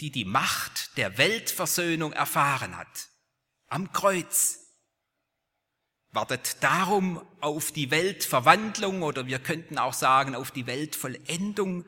die 0.00 0.10
die 0.10 0.24
Macht 0.24 0.96
der 0.96 1.18
Weltversöhnung 1.18 2.12
erfahren 2.12 2.76
hat, 2.76 3.10
am 3.68 3.92
Kreuz, 3.92 4.65
wartet 6.16 6.62
darum 6.64 7.24
auf 7.40 7.72
die 7.72 7.90
Weltverwandlung 7.90 9.02
oder 9.02 9.26
wir 9.26 9.38
könnten 9.38 9.78
auch 9.78 9.92
sagen 9.92 10.34
auf 10.34 10.50
die 10.50 10.66
Weltvollendung, 10.66 11.84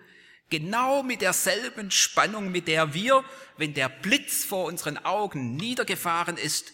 genau 0.51 1.03
mit 1.03 1.23
derselben 1.23 1.91
Spannung, 1.91 2.53
mit 2.53 2.69
der 2.69 2.93
wir, 2.93 3.25
wenn 3.57 3.73
der 3.73 3.88
Blitz 3.88 4.45
vor 4.45 4.67
unseren 4.67 4.99
Augen 4.99 5.57
niedergefahren 5.57 6.37
ist, 6.37 6.73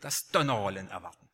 das 0.00 0.28
Donnerrollen 0.28 0.88
erwarten. 0.88 1.28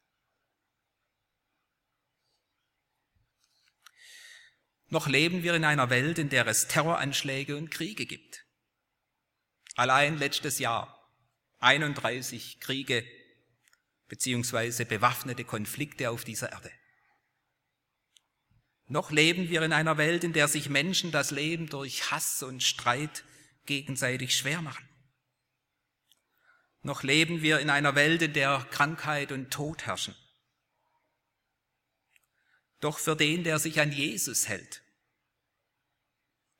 Noch 4.88 5.08
leben 5.08 5.42
wir 5.42 5.54
in 5.54 5.66
einer 5.66 5.90
Welt, 5.90 6.18
in 6.18 6.30
der 6.30 6.46
es 6.46 6.68
Terroranschläge 6.68 7.56
und 7.58 7.70
Kriege 7.70 8.06
gibt. 8.06 8.46
Allein 9.76 10.16
letztes 10.18 10.58
Jahr 10.58 11.06
31 11.60 12.60
Kriege 12.60 13.04
beziehungsweise 14.12 14.84
bewaffnete 14.84 15.42
Konflikte 15.42 16.10
auf 16.10 16.22
dieser 16.22 16.52
Erde. 16.52 16.70
Noch 18.84 19.10
leben 19.10 19.48
wir 19.48 19.62
in 19.62 19.72
einer 19.72 19.96
Welt, 19.96 20.22
in 20.22 20.34
der 20.34 20.48
sich 20.48 20.68
Menschen 20.68 21.12
das 21.12 21.30
Leben 21.30 21.70
durch 21.70 22.10
Hass 22.10 22.42
und 22.42 22.62
Streit 22.62 23.24
gegenseitig 23.64 24.36
schwer 24.36 24.60
machen. 24.60 24.86
Noch 26.82 27.04
leben 27.04 27.40
wir 27.40 27.60
in 27.60 27.70
einer 27.70 27.94
Welt, 27.94 28.20
in 28.20 28.34
der 28.34 28.66
Krankheit 28.70 29.32
und 29.32 29.50
Tod 29.50 29.86
herrschen. 29.86 30.14
Doch 32.80 32.98
für 32.98 33.16
den, 33.16 33.44
der 33.44 33.58
sich 33.58 33.80
an 33.80 33.92
Jesus 33.92 34.46
hält, 34.46 34.82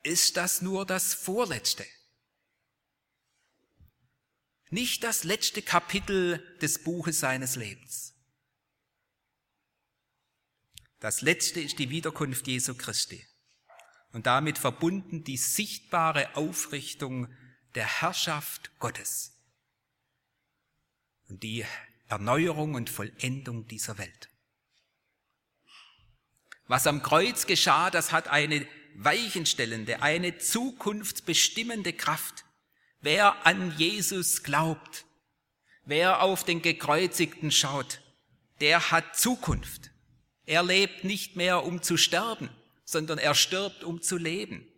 ist 0.03 0.39
das 0.39 0.63
nur 0.63 0.87
das 0.87 1.13
Vorletzte 1.13 1.85
nicht 4.73 5.05
das 5.05 5.25
letzte 5.25 5.63
Kapitel 5.63 6.39
des 6.61 6.83
Buches 6.83 7.21
seines 7.21 7.57
Lebens. 7.57 8.15
Das 10.99 11.21
letzte 11.21 11.61
ist 11.61 11.79
die 11.79 11.91
Wiederkunft 11.91 12.47
Jesu 12.47 12.75
Christi 12.75 13.27
und 14.13 14.27
damit 14.27 14.59
verbunden 14.59 15.25
die 15.25 15.37
sichtbare 15.37 16.37
Aufrichtung 16.37 17.29
der 17.75 18.01
Herrschaft 18.01 18.71
Gottes 18.79 19.33
und 21.29 21.43
die 21.43 21.65
Erneuerung 22.09 22.75
und 22.75 22.89
Vollendung 22.89 23.67
dieser 23.67 23.99
Welt. 23.99 24.31
Was 26.67 26.87
am 26.87 27.03
Kreuz 27.03 27.47
geschah, 27.47 27.91
das 27.91 28.13
hat 28.13 28.29
eine 28.29 28.67
weichenstellende, 28.95 30.03
eine 30.03 30.39
zukunftsbestimmende 30.39 31.93
Kraft. 31.93 32.45
Wer 33.03 33.45
an 33.45 33.77
Jesus 33.77 34.45
glaubt, 34.45 35.05
wer 35.85 36.23
auf 36.23 36.45
den 36.45 36.63
Gekreuzigten 36.63 37.51
schaut, 37.51 38.01
der 38.61 38.93
hat 38.93 39.17
Zukunft. 39.17 39.91
Er 40.45 40.63
lebt 40.63 41.03
nicht 41.03 41.35
mehr, 41.35 41.65
um 41.65 41.83
zu 41.83 41.97
sterben, 41.97 42.49
sondern 42.85 43.19
er 43.19 43.35
stirbt, 43.35 43.83
um 43.83 44.01
zu 44.01 44.17
leben. 44.17 44.69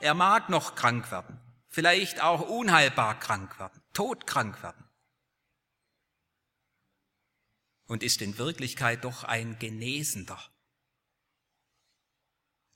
Er 0.00 0.14
mag 0.14 0.48
noch 0.48 0.74
krank 0.74 1.12
werden, 1.12 1.40
vielleicht 1.68 2.20
auch 2.20 2.40
unheilbar 2.40 3.20
krank 3.20 3.60
werden, 3.60 3.80
todkrank 3.92 4.60
werden. 4.64 4.84
Und 7.86 8.02
ist 8.02 8.22
in 8.22 8.38
Wirklichkeit 8.38 9.04
doch 9.04 9.22
ein 9.22 9.60
Genesender. 9.60 10.42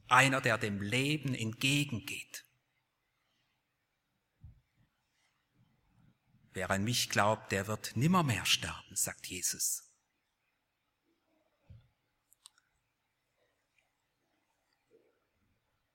Einer, 0.07 0.41
der 0.41 0.59
dem 0.59 0.81
Leben 0.81 1.35
entgegengeht. 1.35 2.48
Wer 6.59 6.73
an 6.73 6.83
mich 6.83 7.09
glaubt, 7.09 7.53
der 7.53 7.69
wird 7.69 7.93
nimmermehr 7.95 8.45
sterben, 8.45 8.97
sagt 8.97 9.29
Jesus. 9.29 9.85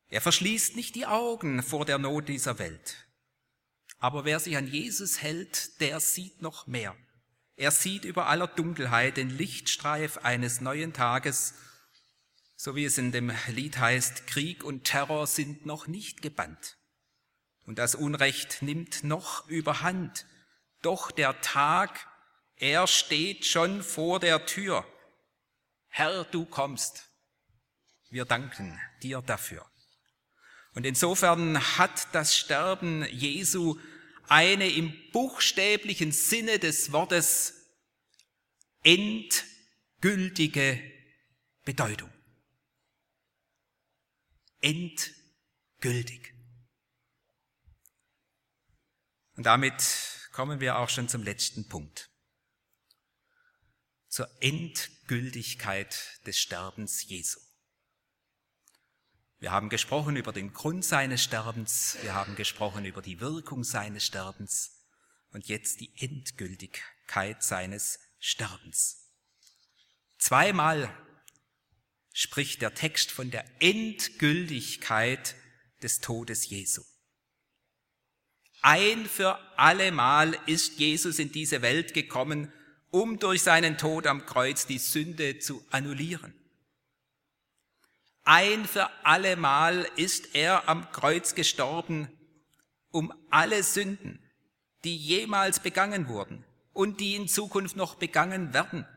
Er 0.08 0.22
verschließt 0.22 0.78
nicht 0.78 0.96
die 0.96 1.06
Augen 1.06 1.64
vor 1.64 1.84
der 1.84 1.98
Not 1.98 2.30
dieser 2.30 2.60
Welt. 2.60 3.10
Aber 3.98 4.24
wer 4.24 4.40
sich 4.40 4.56
an 4.56 4.66
Jesus 4.66 5.22
hält, 5.22 5.82
der 5.82 6.00
sieht 6.00 6.42
noch 6.42 6.66
mehr. 6.66 6.96
Er 7.58 7.72
sieht 7.72 8.06
über 8.06 8.28
aller 8.28 8.48
Dunkelheit 8.48 9.18
den 9.18 9.32
Lichtstreif 9.32 10.20
eines 10.20 10.62
neuen 10.62 10.94
Tages, 10.94 11.56
so 12.56 12.74
wie 12.78 12.86
es 12.86 12.98
in 12.98 13.12
dem 13.12 13.34
Lied 13.50 13.80
heißt, 13.80 14.28
Krieg 14.28 14.64
und 14.64 14.86
Terror 14.86 15.28
sind 15.28 15.66
noch 15.66 15.88
nicht 15.88 16.22
gebannt. 16.22 16.78
Und 17.66 17.80
das 17.80 17.96
Unrecht 17.96 18.62
nimmt 18.62 19.04
noch 19.04 19.50
überhand. 19.50 20.26
Doch 20.84 21.12
der 21.12 21.40
Tag, 21.42 22.08
er 22.58 22.88
steht 22.88 23.46
schon 23.46 23.82
vor 23.82 24.20
der 24.20 24.46
Tür. 24.46 24.86
Herr, 25.88 26.26
du 26.26 26.46
kommst. 26.46 27.10
Wir 28.10 28.26
danken 28.26 28.80
dir 29.02 29.22
dafür. 29.22 29.66
Und 30.76 30.86
insofern 30.86 31.78
hat 31.78 32.14
das 32.14 32.36
Sterben 32.36 33.06
Jesu 33.06 33.80
eine 34.28 34.70
im 34.70 34.94
buchstäblichen 35.12 36.12
Sinne 36.12 36.60
des 36.60 36.92
Wortes 36.92 37.54
endgültige 38.84 40.82
Bedeutung. 41.64 42.12
Endgültig. 44.60 46.34
Und 49.36 49.46
damit 49.46 50.23
kommen 50.34 50.60
wir 50.60 50.78
auch 50.80 50.90
schon 50.90 51.08
zum 51.08 51.24
letzten 51.24 51.70
Punkt. 51.70 52.10
Zur 54.10 54.28
Endgültigkeit 54.42 56.20
des 56.26 56.38
Sterbens 56.38 57.04
Jesu. 57.08 57.40
Wir 59.40 59.52
haben 59.52 59.70
gesprochen 59.70 60.16
über 60.16 60.34
den 60.34 60.52
Grund 60.52 60.84
seines 60.84 61.24
Sterbens, 61.24 61.98
wir 62.02 62.14
haben 62.14 62.36
gesprochen 62.36 62.86
über 62.86 63.02
die 63.02 63.20
Wirkung 63.20 63.64
seines 63.64 64.06
Sterbens 64.06 64.72
und 65.32 65.48
jetzt 65.48 65.80
die 65.82 65.94
Endgültigkeit 65.98 67.44
seines 67.44 68.00
Sterbens. 68.20 69.12
Zweimal 70.18 70.90
spricht 72.12 72.62
der 72.62 72.74
Text 72.74 73.12
von 73.12 73.32
der 73.32 73.46
Endgültigkeit 73.62 75.36
des 75.82 76.00
Todes 76.00 76.48
Jesu. 76.50 76.84
Ein 78.66 79.06
für 79.08 79.38
allemal 79.58 80.38
ist 80.46 80.80
Jesus 80.80 81.20
in 81.20 81.34
diese 81.34 81.62
Welt 81.62 81.94
gekommen, 81.94 82.50
um 82.92 83.20
durch 83.20 83.42
seinen 83.42 83.78
Tod 83.78 84.08
am 84.08 84.26
Kreuz 84.26 84.66
die 84.66 84.78
Sünde 84.78 85.38
zu 85.40 85.62
annullieren. 85.70 86.34
Ein 88.24 88.64
für 88.64 88.90
allemal 89.06 89.86
ist 89.98 90.34
er 90.34 90.70
am 90.70 90.90
Kreuz 90.92 91.36
gestorben, 91.36 92.08
um 92.90 93.14
alle 93.30 93.64
Sünden, 93.64 94.24
die 94.86 94.96
jemals 94.96 95.60
begangen 95.60 96.08
wurden 96.08 96.46
und 96.72 97.02
die 97.02 97.16
in 97.16 97.28
Zukunft 97.28 97.76
noch 97.76 97.96
begangen 97.96 98.54
werden, 98.54 98.88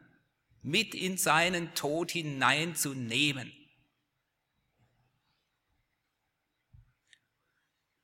mit 0.62 0.94
in 0.94 1.18
seinen 1.18 1.74
Tod 1.74 2.12
hineinzunehmen. 2.12 3.52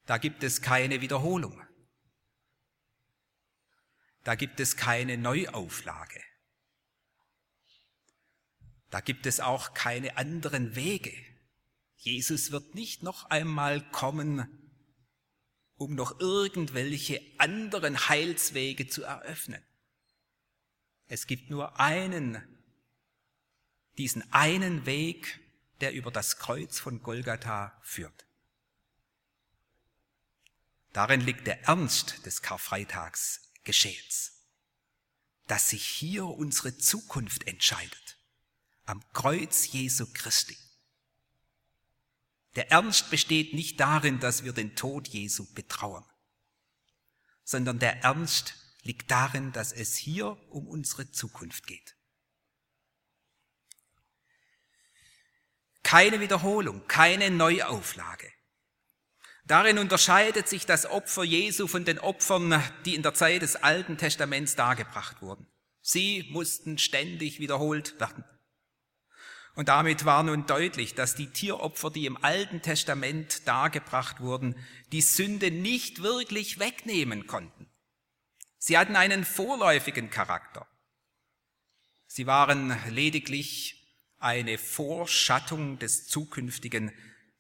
Da 0.07 0.19
gibt 0.19 0.43
es 0.43 0.63
keine 0.63 1.01
Wiederholung. 1.01 1.61
Da 4.25 4.35
gibt 4.35 4.61
es 4.61 4.77
keine 4.77 5.17
Neuauflage. 5.19 6.21
Da 8.91 9.01
gibt 9.01 9.27
es 9.27 9.41
auch 9.41 9.75
keine 9.75 10.17
anderen 10.17 10.77
Wege. 10.77 11.15
Jesus 11.97 12.51
wird 12.51 12.75
nicht 12.75 13.03
noch 13.03 13.31
einmal 13.31 13.81
kommen, 13.91 14.49
um 15.77 15.95
noch 15.95 16.21
irgendwelche 16.21 17.21
anderen 17.39 18.09
Heilswege 18.09 18.89
zu 18.89 19.03
eröffnen. 19.03 19.63
Es 21.07 21.27
gibt 21.27 21.51
nur 21.51 21.81
einen 21.81 22.43
diesen 23.99 24.31
einen 24.33 24.87
Weg, 24.87 25.41
der 25.81 25.93
über 25.93 26.11
das 26.11 26.39
Kreuz 26.39 26.79
von 26.79 27.03
Golgatha 27.03 27.79
führt. 27.83 28.27
Darin 30.93 31.21
liegt 31.21 31.47
der 31.47 31.63
Ernst 31.65 32.27
des 32.27 32.43
Karfreitags 32.43 33.41
Geschehens, 33.65 34.33
dass 35.47 35.71
sich 35.71 35.87
hier 35.87 36.27
unsere 36.27 36.77
Zukunft 36.77 37.47
entscheidet, 37.47 38.19
am 38.85 39.03
Kreuz 39.13 39.69
Jesu 39.73 40.07
Christi. 40.13 40.57
Der 42.57 42.71
Ernst 42.71 43.09
besteht 43.11 43.55
nicht 43.55 43.81
darin, 43.81 44.21
dass 44.21 44.45
wir 44.45 44.53
den 44.53 44.77
Tod 44.77 45.09
Jesu 45.09 45.47
betrauern, 45.55 46.05
sondern 47.45 47.79
der 47.79 48.03
Ernst 48.03 48.55
liegt 48.83 49.11
darin, 49.11 49.53
dass 49.53 49.73
es 49.73 49.97
hier 49.97 50.37
um 50.51 50.67
unsere 50.67 51.11
Zukunft 51.11 51.67
geht. 51.67 51.97
Keine 55.83 56.21
Wiederholung, 56.21 56.87
keine 56.87 57.31
Neuauflage. 57.31 58.31
Darin 59.45 59.79
unterscheidet 59.79 60.49
sich 60.49 60.67
das 60.67 60.87
Opfer 60.87 61.25
Jesu 61.25 61.67
von 61.67 61.85
den 61.85 61.99
Opfern, 61.99 62.63
die 62.85 62.95
in 62.95 63.03
der 63.03 63.15
Zeit 63.15 63.43
des 63.43 63.57
Alten 63.57 63.99
Testaments 63.99 64.55
dargebracht 64.55 65.21
wurden. 65.21 65.47
Sie 65.81 66.29
mussten 66.31 66.79
ständig 66.79 67.41
wiederholt 67.41 67.99
werden. 67.99 68.25
Und 69.55 69.69
damit 69.69 70.05
war 70.05 70.23
nun 70.23 70.47
deutlich, 70.47 70.95
dass 70.95 71.15
die 71.15 71.27
Tieropfer, 71.27 71.91
die 71.91 72.07
im 72.07 72.23
Alten 72.25 72.63
Testament 72.63 73.47
dargebracht 73.47 74.21
wurden, 74.21 74.57
die 74.93 75.03
Sünde 75.03 75.51
nicht 75.51 76.03
wirklich 76.03 76.59
wegnehmen 76.59 77.27
konnten. 77.27 77.69
Sie 78.59 78.79
hatten 78.79 78.97
einen 78.97 79.25
vorläufigen 79.25 80.09
Charakter. 80.09 80.67
Sie 82.07 82.27
waren 82.27 82.79
lediglich 82.91 83.83
eine 84.19 84.57
Vorschattung 84.57 85.79
des 85.79 86.07
Zukünftigen. 86.07 86.93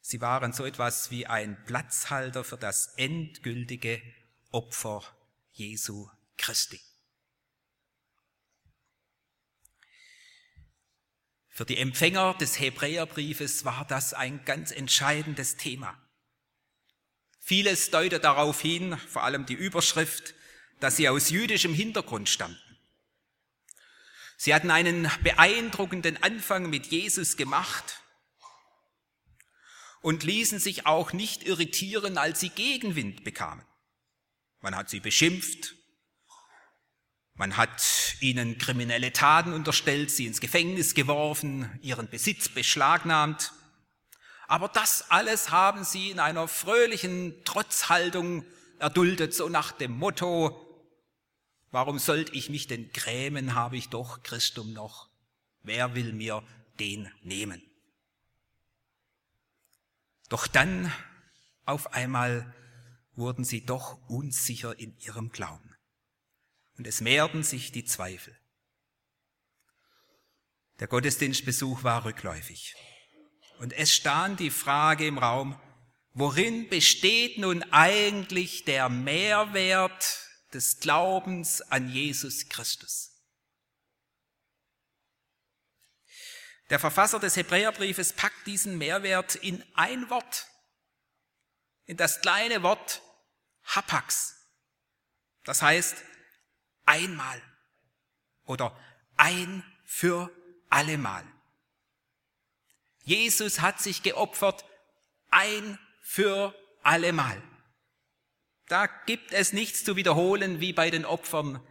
Sie 0.04 0.20
waren 0.20 0.52
so 0.52 0.66
etwas 0.66 1.12
wie 1.12 1.28
ein 1.28 1.64
Platzhalter 1.64 2.42
für 2.42 2.58
das 2.58 2.88
endgültige 2.96 4.02
Opfer 4.50 5.04
Jesu 5.52 6.10
Christi. 6.36 6.80
Für 11.48 11.64
die 11.64 11.78
Empfänger 11.78 12.34
des 12.34 12.58
Hebräerbriefes 12.58 13.64
war 13.64 13.86
das 13.86 14.12
ein 14.12 14.44
ganz 14.44 14.72
entscheidendes 14.72 15.56
Thema. 15.56 15.96
Vieles 17.38 17.90
deutet 17.90 18.24
darauf 18.24 18.60
hin, 18.60 18.98
vor 18.98 19.22
allem 19.22 19.46
die 19.46 19.54
Überschrift, 19.54 20.34
dass 20.80 20.96
sie 20.96 21.08
aus 21.08 21.30
jüdischem 21.30 21.74
Hintergrund 21.74 22.28
stammten. 22.28 22.78
Sie 24.36 24.52
hatten 24.52 24.72
einen 24.72 25.08
beeindruckenden 25.22 26.20
Anfang 26.24 26.68
mit 26.68 26.86
Jesus 26.86 27.36
gemacht 27.36 28.01
und 30.02 30.24
ließen 30.24 30.58
sich 30.58 30.86
auch 30.86 31.12
nicht 31.12 31.44
irritieren, 31.44 32.18
als 32.18 32.40
sie 32.40 32.50
Gegenwind 32.50 33.24
bekamen. 33.24 33.64
Man 34.60 34.76
hat 34.76 34.90
sie 34.90 35.00
beschimpft, 35.00 35.74
man 37.34 37.56
hat 37.56 38.16
ihnen 38.20 38.58
kriminelle 38.58 39.12
Taten 39.12 39.52
unterstellt, 39.52 40.10
sie 40.10 40.26
ins 40.26 40.40
Gefängnis 40.40 40.94
geworfen, 40.94 41.78
ihren 41.82 42.08
Besitz 42.08 42.48
beschlagnahmt. 42.48 43.52
Aber 44.46 44.68
das 44.68 45.10
alles 45.10 45.50
haben 45.50 45.82
sie 45.84 46.10
in 46.10 46.20
einer 46.20 46.46
fröhlichen 46.46 47.42
Trotzhaltung 47.44 48.44
erduldet, 48.78 49.32
so 49.32 49.48
nach 49.48 49.72
dem 49.72 49.92
Motto, 49.92 50.68
Warum 51.72 51.98
sollte 51.98 52.34
ich 52.34 52.50
mich 52.50 52.66
denn 52.66 52.92
grämen, 52.92 53.54
habe 53.54 53.78
ich 53.78 53.88
doch 53.88 54.22
Christum 54.22 54.74
noch. 54.74 55.08
Wer 55.62 55.94
will 55.94 56.12
mir 56.12 56.44
den 56.78 57.10
nehmen? 57.22 57.62
Doch 60.32 60.46
dann 60.46 60.90
auf 61.66 61.92
einmal 61.92 62.54
wurden 63.16 63.44
sie 63.44 63.66
doch 63.66 64.00
unsicher 64.08 64.78
in 64.78 64.98
ihrem 65.00 65.28
Glauben. 65.30 65.76
Und 66.78 66.86
es 66.86 67.02
mehrten 67.02 67.42
sich 67.42 67.70
die 67.70 67.84
Zweifel. 67.84 68.34
Der 70.80 70.86
Gottesdienstbesuch 70.86 71.84
war 71.84 72.06
rückläufig. 72.06 72.74
Und 73.58 73.74
es 73.74 73.94
stand 73.94 74.40
die 74.40 74.48
Frage 74.48 75.06
im 75.06 75.18
Raum, 75.18 75.60
worin 76.14 76.66
besteht 76.70 77.36
nun 77.36 77.62
eigentlich 77.64 78.64
der 78.64 78.88
Mehrwert 78.88 80.18
des 80.54 80.80
Glaubens 80.80 81.60
an 81.60 81.90
Jesus 81.90 82.48
Christus. 82.48 83.11
Der 86.72 86.78
Verfasser 86.78 87.20
des 87.20 87.36
Hebräerbriefes 87.36 88.14
packt 88.14 88.46
diesen 88.46 88.78
Mehrwert 88.78 89.34
in 89.34 89.62
ein 89.74 90.08
Wort, 90.08 90.46
in 91.84 91.98
das 91.98 92.22
kleine 92.22 92.62
Wort 92.62 93.02
Hapax. 93.62 94.34
Das 95.44 95.60
heißt 95.60 96.02
einmal 96.86 97.42
oder 98.46 98.74
ein 99.16 99.62
für 99.84 100.34
allemal. 100.70 101.26
Jesus 103.02 103.60
hat 103.60 103.78
sich 103.78 104.02
geopfert 104.02 104.64
ein 105.28 105.78
für 106.00 106.54
allemal. 106.82 107.42
Da 108.68 108.86
gibt 108.86 109.34
es 109.34 109.52
nichts 109.52 109.84
zu 109.84 109.96
wiederholen 109.96 110.60
wie 110.60 110.72
bei 110.72 110.88
den 110.88 111.04
Opfern 111.04 111.62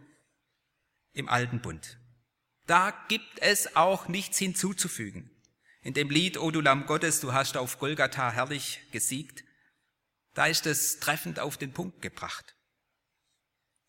im 1.12 1.28
alten 1.28 1.60
Bund. 1.60 1.98
Da 2.66 2.90
gibt 3.08 3.40
es 3.40 3.76
auch 3.76 4.08
nichts 4.08 4.38
hinzuzufügen. 4.38 5.30
In 5.82 5.94
dem 5.94 6.10
Lied 6.10 6.38
O 6.38 6.50
du 6.50 6.60
Lamm 6.60 6.86
Gottes, 6.86 7.20
du 7.20 7.32
hast 7.32 7.56
auf 7.56 7.78
Golgatha 7.78 8.30
herrlich 8.30 8.80
gesiegt, 8.92 9.44
da 10.34 10.46
ist 10.46 10.66
es 10.66 11.00
treffend 11.00 11.40
auf 11.40 11.56
den 11.56 11.72
Punkt 11.72 12.00
gebracht. 12.02 12.56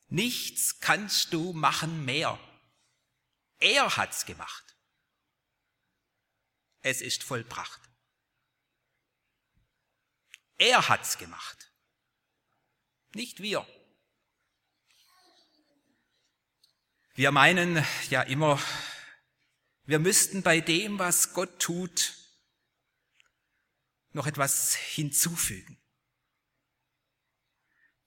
Nichts 0.08 0.80
kannst 0.80 1.34
du 1.34 1.54
machen 1.54 2.04
mehr. 2.04 2.40
Er 3.60 3.96
hat's 3.96 4.26
gemacht. 4.26 4.76
Es 6.82 7.02
ist 7.02 7.24
vollbracht. 7.24 7.82
Er 10.58 10.90
hat's 10.90 11.18
gemacht 11.18 11.64
nicht 13.16 13.42
wir. 13.42 13.66
Wir 17.16 17.32
meinen 17.32 17.86
ja 18.10 18.24
immer, 18.24 18.60
wir 19.84 20.00
müssten 20.00 20.42
bei 20.42 20.62
dem, 20.62 20.98
was 20.98 21.34
Gott 21.34 21.60
tut, 21.60 22.16
noch 24.14 24.26
etwas 24.26 24.74
hinzufügen, 24.74 25.80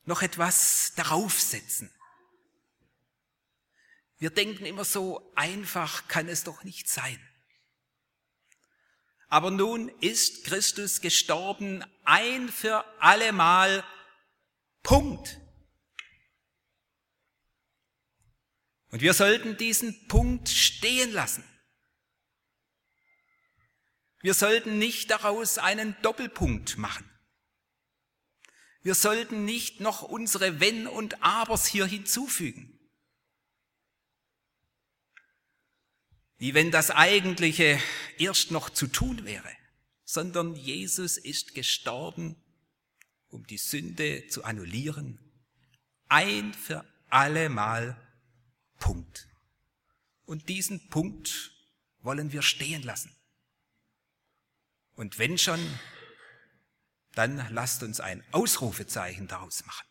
noch 0.02 0.22
etwas 0.22 0.92
daraufsetzen. 0.96 1.88
Wir 4.18 4.30
denken 4.30 4.66
immer 4.66 4.84
so 4.84 5.32
einfach 5.36 6.08
kann 6.08 6.28
es 6.28 6.42
doch 6.42 6.64
nicht 6.64 6.88
sein. 6.88 7.20
Aber 9.28 9.52
nun 9.52 9.88
ist 10.00 10.44
Christus 10.44 11.00
gestorben 11.00 11.84
ein 12.04 12.48
für 12.48 12.84
allemal 13.00 13.84
Punkt. 14.82 15.40
Und 18.90 19.00
wir 19.00 19.14
sollten 19.14 19.56
diesen 19.56 20.08
Punkt 20.08 20.48
stehen 20.48 21.12
lassen. 21.12 21.44
Wir 24.20 24.34
sollten 24.34 24.78
nicht 24.78 25.10
daraus 25.10 25.58
einen 25.58 25.96
Doppelpunkt 26.02 26.78
machen. 26.78 27.08
Wir 28.82 28.94
sollten 28.94 29.44
nicht 29.44 29.80
noch 29.80 30.02
unsere 30.02 30.60
Wenn 30.60 30.86
und 30.86 31.22
Abers 31.22 31.66
hier 31.66 31.86
hinzufügen. 31.86 32.72
Wie 36.38 36.54
wenn 36.54 36.70
das 36.70 36.90
Eigentliche 36.90 37.80
erst 38.18 38.50
noch 38.50 38.70
zu 38.70 38.86
tun 38.86 39.24
wäre, 39.24 39.50
sondern 40.04 40.54
Jesus 40.54 41.16
ist 41.16 41.54
gestorben 41.54 42.36
um 43.28 43.46
die 43.46 43.58
Sünde 43.58 44.26
zu 44.28 44.44
annullieren. 44.44 45.18
Ein 46.08 46.54
für 46.54 46.84
allemal 47.08 48.00
Punkt. 48.78 49.28
Und 50.24 50.48
diesen 50.48 50.88
Punkt 50.88 51.52
wollen 52.00 52.32
wir 52.32 52.42
stehen 52.42 52.82
lassen. 52.82 53.14
Und 54.94 55.18
wenn 55.18 55.38
schon, 55.38 55.60
dann 57.12 57.46
lasst 57.52 57.82
uns 57.82 58.00
ein 58.00 58.24
Ausrufezeichen 58.32 59.28
daraus 59.28 59.64
machen. 59.66 59.86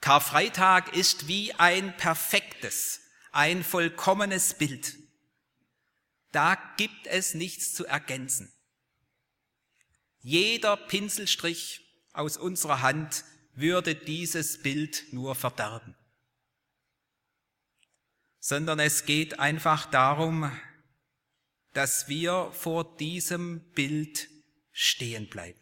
Karfreitag 0.00 0.94
ist 0.96 1.28
wie 1.28 1.52
ein 1.54 1.96
perfektes, 1.96 3.00
ein 3.32 3.62
vollkommenes 3.62 4.54
Bild. 4.54 4.96
Da 6.32 6.56
gibt 6.76 7.06
es 7.06 7.34
nichts 7.34 7.74
zu 7.74 7.84
ergänzen. 7.86 8.52
Jeder 10.22 10.76
Pinselstrich 10.76 11.80
aus 12.12 12.36
unserer 12.36 12.82
Hand 12.82 13.24
würde 13.54 13.94
dieses 13.94 14.62
Bild 14.62 15.12
nur 15.12 15.34
verderben. 15.34 15.94
sondern 18.40 18.78
es 18.80 19.04
geht 19.04 19.38
einfach 19.38 19.86
darum, 19.90 20.50
dass 21.74 22.08
wir 22.08 22.50
vor 22.52 22.96
diesem 22.96 23.60
Bild 23.72 24.28
stehen 24.72 25.28
bleiben, 25.28 25.60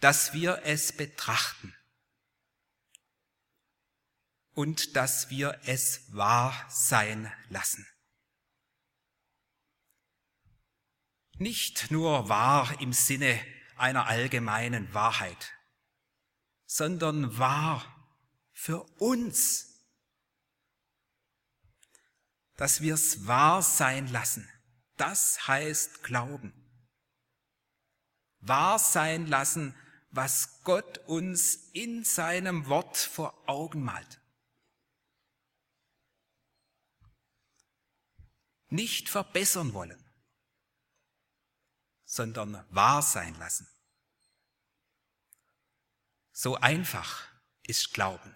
dass 0.00 0.32
wir 0.32 0.62
es 0.64 0.96
betrachten 0.96 1.74
und 4.54 4.96
dass 4.96 5.30
wir 5.30 5.60
es 5.66 6.14
wahr 6.14 6.66
sein 6.70 7.30
lassen. 7.50 7.86
Nicht 11.38 11.90
nur 11.90 12.28
wahr 12.28 12.80
im 12.80 12.92
Sinne 12.92 13.44
einer 13.80 14.06
allgemeinen 14.06 14.92
Wahrheit, 14.94 15.52
sondern 16.66 17.38
wahr 17.38 17.84
für 18.52 18.82
uns 18.98 19.68
dass 22.58 22.80
wir 22.80 22.94
es 22.94 23.26
wahr 23.28 23.62
sein 23.62 24.08
lassen. 24.08 24.46
Das 24.96 25.46
heißt 25.46 26.02
Glauben. 26.02 26.52
Wahr 28.40 28.80
sein 28.80 29.26
lassen, 29.28 29.76
was 30.10 30.60
Gott 30.64 30.98
uns 31.06 31.54
in 31.72 32.02
seinem 32.02 32.66
Wort 32.66 32.96
vor 32.96 33.48
Augen 33.48 33.82
malt. 33.82 34.20
Nicht 38.70 39.08
verbessern 39.08 39.72
wollen, 39.72 40.04
sondern 42.08 42.64
wahr 42.70 43.02
sein 43.02 43.38
lassen. 43.38 43.68
So 46.32 46.56
einfach 46.56 47.28
ist 47.64 47.92
Glauben 47.92 48.34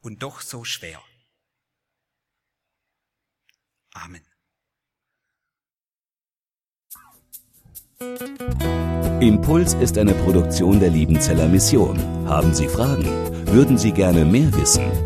und 0.00 0.22
doch 0.22 0.40
so 0.40 0.64
schwer. 0.64 1.02
Amen. 3.92 4.24
Impuls 9.20 9.74
ist 9.74 9.98
eine 9.98 10.14
Produktion 10.14 10.78
der 10.78 10.90
Liebenzeller 10.90 11.48
Mission. 11.48 11.98
Haben 12.28 12.54
Sie 12.54 12.68
Fragen? 12.68 13.06
Würden 13.48 13.78
Sie 13.78 13.90
gerne 13.90 14.24
mehr 14.24 14.52
wissen? 14.52 15.05